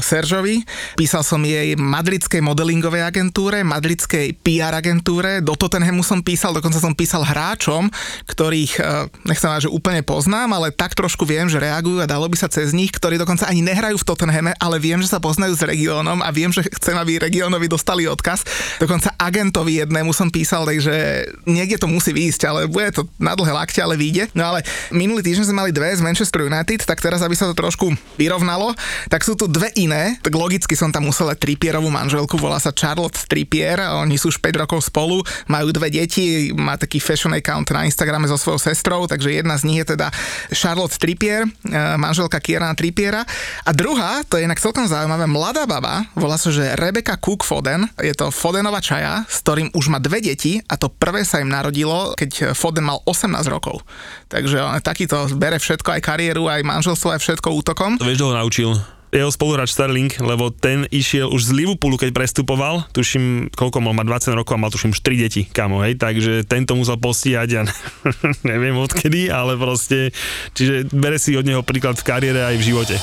[0.00, 0.64] Seržovi,
[0.96, 6.96] písal som jej madridskej modelingovej agentúre, madridskej PR agentúre, do Tottenhamu som písal, dokonca som
[6.96, 7.92] písal hráčom,
[8.24, 12.32] ktorých, uh, nechcem povedať, že úplne poznám, ale tak trošku viem, že reagujú a dalo
[12.32, 15.52] by sa cez nich, ktorí dokonca ani nehrajú v Tottenhame, ale viem, že sa poznajú
[15.52, 18.40] s regiónom a viem, že chcem, aby regiónovi dostali odkaz.
[18.80, 23.52] Dokonca agentovi jednému som písal, takže niekde to musí výjsť, ale bude to na dlhé
[23.52, 24.32] lakte, ale vyjde.
[24.32, 27.58] No ale minulý týždeň sme mali dve z Manchester United, tak teraz, aby sa to
[27.58, 28.70] trošku vyrovnalo,
[29.10, 30.14] tak sú tu dve iné.
[30.22, 34.62] Tak logicky som tam musel Trippierovú manželku, volá sa Charlotte Trippier, oni sú už 5
[34.62, 39.34] rokov spolu, majú dve deti, má taký fashion account na Instagrame so svojou sestrou, takže
[39.34, 40.14] jedna z nich je teda
[40.54, 43.26] Charlotte Trippier, e, manželka Kierana Trippiera.
[43.66, 47.90] A druhá, to je inak celkom zaujímavé, mladá baba, volá sa, že Rebecca Cook Foden,
[47.98, 51.50] je to Fodenová čaja, s ktorým už má dve deti a to prvé sa im
[51.50, 53.82] narodilo, keď Foden mal 18 rokov.
[54.28, 57.96] Takže on takýto bere všetko, aj kariéru, aj manželstvo, aj všetko útokom.
[57.96, 58.70] To vieš, kto ho naučil?
[59.14, 64.02] Jeho spoluhráč Sterling, lebo ten išiel už z Liverpoolu, keď prestupoval, tuším, koľko mal, má
[64.02, 67.60] 20 rokov a mal tuším 4 deti, kamo, hej, takže tento musel postíhať a
[68.50, 70.10] neviem odkedy, ale proste,
[70.58, 72.96] čiže bere si od neho príklad v kariére aj v živote.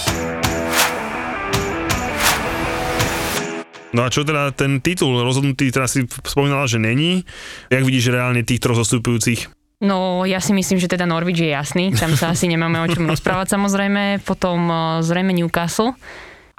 [3.92, 7.28] No a čo teda ten titul rozhodnutý, teraz si spomínala, že není.
[7.68, 9.61] Jak vidíš reálne tých troch zostupujúcich?
[9.82, 13.10] No, ja si myslím, že teda Norwich je jasný, tam sa asi nemáme o čom
[13.10, 15.98] rozprávať samozrejme, potom eh, zrejme Newcastle.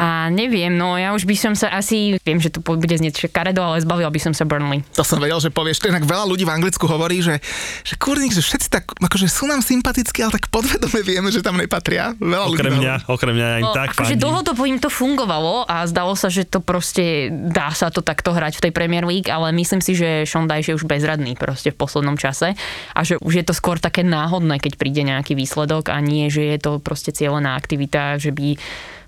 [0.02, 3.62] A neviem, no ja už by som sa asi, viem, že to bude znieť škaredo,
[3.62, 4.82] ale zbavil by som sa Burnley.
[4.98, 5.78] To som vedel, že povieš.
[5.78, 7.38] To inak veľa ľudí v Anglicku hovorí, že,
[7.86, 11.54] že kurník, že všetci tak, akože sú nám sympatickí, ale tak podvedome vieme, že tam
[11.54, 12.18] nepatria.
[12.18, 15.70] Veľa ľudí Okrem to mňa, okrem mňa aj No, tak akože dlhodobo im to fungovalo
[15.70, 19.30] a zdalo sa, že to proste dá sa to takto hrať v tej Premier League,
[19.30, 22.58] ale myslím si, že Sean Dyche je už bezradný proste v poslednom čase
[22.90, 26.42] a že už je to skôr také náhodné, keď príde nejaký výsledok a nie, že
[26.42, 28.58] je to proste cieľená aktivita, že by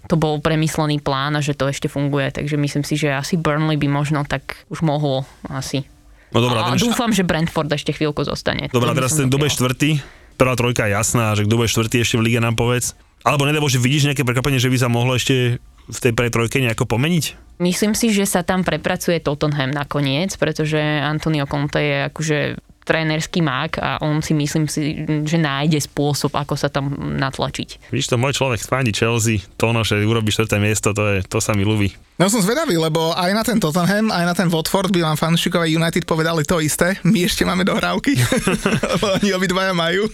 [0.09, 2.29] to bol premyslený plán a že to ešte funguje.
[2.33, 5.89] Takže myslím si, že asi Burnley by možno tak už mohlo asi
[6.35, 8.67] No dobrá, a dúfam, že Brentford ešte chvíľku zostane.
[8.75, 9.55] Dobrá, teraz ten, dopriala.
[9.55, 10.03] štvrtý,
[10.35, 12.99] prvá trojka je jasná, že kto bude štvrtý ešte v lige nám povedz.
[13.23, 16.59] Alebo nedá že vidíš nejaké prekvapenie, že by sa mohlo ešte v tej prvej trojke
[16.59, 17.57] nejako pomeniť?
[17.63, 22.39] Myslím si, že sa tam prepracuje Tottenham nakoniec, pretože Antonio Conte je akože
[22.85, 27.91] trénerský mák a on si myslím si, že nájde spôsob, ako sa tam natlačiť.
[27.91, 31.41] Vidíš to, môj človek fandí Chelsea, to ono, že urobí štvrté miesto, to, je, to
[31.41, 31.97] sa mi ľúbi.
[32.21, 35.73] No som zvedavý, lebo aj na ten Tottenham, aj na ten Watford by vám fanšikové
[35.73, 37.01] United povedali to isté.
[37.03, 38.15] My ešte máme dohrávky,
[38.95, 40.07] lebo oni obidvaja majú.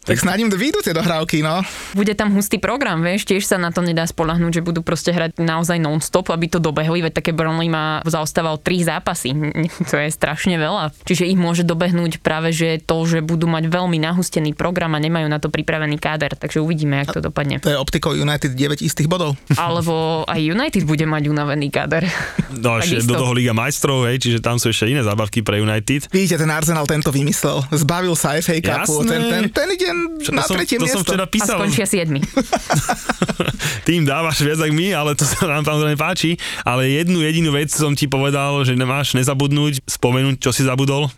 [0.00, 1.60] Tak snáď im vyjdú tie dohrávky, no.
[1.92, 5.36] Bude tam hustý program, vieš, tiež sa na to nedá spolahnúť, že budú proste hrať
[5.36, 9.36] naozaj non-stop, aby to dobehli, veď také Burnley má zaostával tri zápasy,
[9.90, 10.96] to je strašne veľa.
[11.04, 15.28] Čiže ich môže dobehnúť práve, že to, že budú mať veľmi nahustený program a nemajú
[15.28, 17.60] na to pripravený káder, takže uvidíme, jak to dopadne.
[17.60, 19.36] To je optikou United 9 istých bodov.
[19.60, 22.08] Alebo aj United bude mať unavený káder.
[22.56, 26.08] No ešte do toho Liga majstrov, hej, čiže tam sú ešte iné zábavky pre United.
[26.08, 27.68] Vidíte, ten Arsenal tento vymyslel.
[27.68, 29.04] Zbavil sa FA Cupu.
[29.04, 29.89] Ten, ten, ten ide
[30.20, 30.96] Čo, na to som, tretie to miesto.
[30.98, 31.58] som včera A písal.
[31.58, 32.20] skončia siedmi.
[33.88, 36.36] Tým dávaš viac ako my, ale to sa nám samozrejme páči.
[36.62, 41.08] Ale jednu jedinú vec som ti povedal, že nemáš nezabudnúť, spomenúť, čo si zabudol.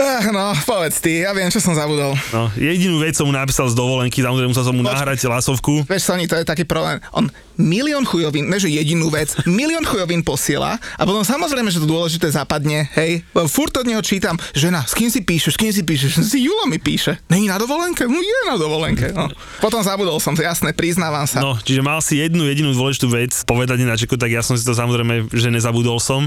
[0.00, 2.16] Eh, no, povedz ty, ja viem, čo som zabudol.
[2.32, 5.84] No, jedinú vec som mu napísal z dovolenky, samozrejme musel som mu Poč- nahrať hlasovku.
[5.84, 7.04] Vieš, Sony, to je taký problém.
[7.12, 7.28] On
[7.60, 12.32] milión chujovín, ne že jedinú vec, milión chujovín posiela a potom samozrejme, že to dôležité
[12.32, 13.20] zapadne, hej.
[13.52, 16.64] Furt od neho čítam, žena, s kým si píšeš, s kým si píšeš, si Julo
[16.64, 17.20] mi píše.
[17.28, 18.08] Není na dovolenke?
[18.08, 19.12] No je na dovolenke.
[19.12, 19.28] No.
[19.60, 21.44] Potom zabudol som to, jasné, priznávam sa.
[21.44, 24.72] No, čiže mal si jednu jedinú dôležitú vec povedať ináčeku, tak ja som si to
[24.72, 26.24] samozrejme, že nezabudol som.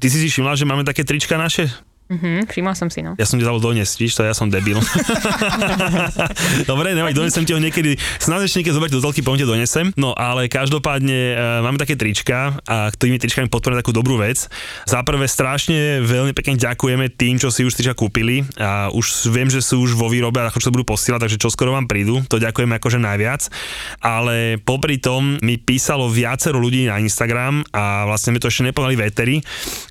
[0.00, 1.68] Ty si si všimla, že máme také trička naše?
[2.10, 3.14] Mhm, všimla som si, no.
[3.14, 4.82] Ja som ti dal doniesť, vidíš to, ja som debil.
[6.70, 9.94] Dobre, nevaj, donesem ti ho niekedy, ešte niekedy zobrať do poviem ti donesem.
[9.94, 14.50] No ale každopádne e, máme také trička a tými tričkami podporujeme takú dobrú vec.
[14.90, 19.46] Za prvé strašne veľmi pekne ďakujeme tým, čo si už trička kúpili a už viem,
[19.46, 22.26] že sú už vo výrobe a čo sa budú posielať, takže čo skoro vám prídu,
[22.26, 23.46] to ďakujeme akože najviac.
[24.02, 28.98] Ale popri tom mi písalo viacero ľudí na Instagram a vlastne mi to ešte nepovedali
[28.98, 29.38] veteri.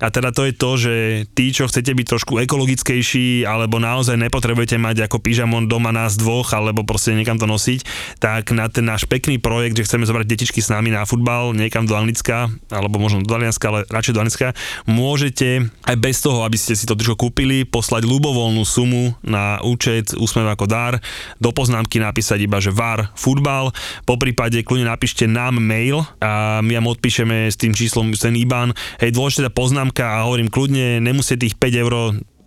[0.04, 0.94] A teda to je to, že
[1.32, 6.50] tí, čo chcete byť trošku ekologickejší, alebo naozaj nepotrebujete mať ako pyžamon doma nás dvoch,
[6.50, 7.86] alebo proste niekam to nosiť,
[8.18, 11.86] tak na ten náš pekný projekt, že chceme zobrať detičky s nami na futbal, niekam
[11.86, 14.48] do Anglicka, alebo možno do Talianska, ale radšej do Anglicka,
[14.90, 20.10] môžete aj bez toho, aby ste si to tričko kúpili, poslať ľubovoľnú sumu na účet
[20.18, 20.98] Úsmev ako dar,
[21.38, 23.70] do poznámky napísať iba, že VAR futbal,
[24.02, 28.74] po prípade kľudne napíšte nám mail a my vám odpíšeme s tým číslom ten IBAN.
[28.98, 31.92] Hej, dôležitá poznámka a hovorím kľudne, nemusíte tých 5 eur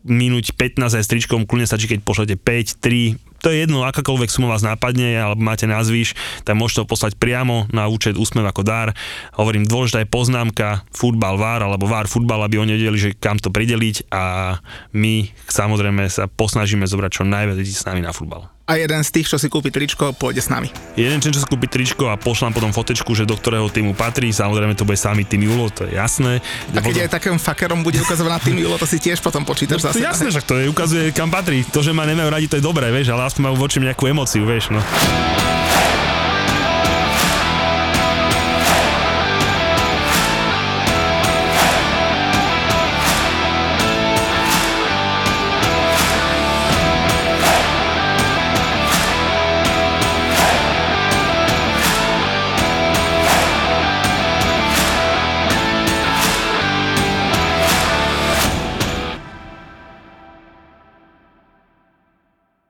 [0.04, 4.32] minúť 15 aj s tričkom, kľudne stačí, keď pošlete 5, 3, to je jedno, akákoľvek
[4.32, 6.16] suma vás napadne, alebo máte názvyš,
[6.47, 8.95] tak môžete to poslať priamo na účet Úsmev ako dar.
[9.36, 13.51] Hovorím, dôležitá je poznámka futbal VAR, alebo VAR futbal, aby oni vedeli, že kam to
[13.51, 14.56] prideliť a
[14.95, 18.53] my samozrejme sa posnažíme zobrať čo najviac ľudí s nami na futbal.
[18.64, 20.72] A jeden z tých, čo si kúpi tričko, pôjde s nami.
[20.95, 24.72] Jeden čo si kúpi tričko a pošlám potom fotečku, že do ktorého týmu patrí, samozrejme
[24.72, 26.39] to bude samý tým Julo, to je jasné.
[26.72, 29.84] A keď aj takým fakerom bude ukazovať na tým Julo, to si tiež potom počítaš
[29.84, 29.99] No, zase.
[29.99, 31.68] jasné, že to je, ukazuje, kam patrí.
[31.68, 34.47] To, že ma nemajú radi, to je dobré, vieš, ale aspoň majú voči nejakú emociu,
[34.47, 34.80] vieš, no.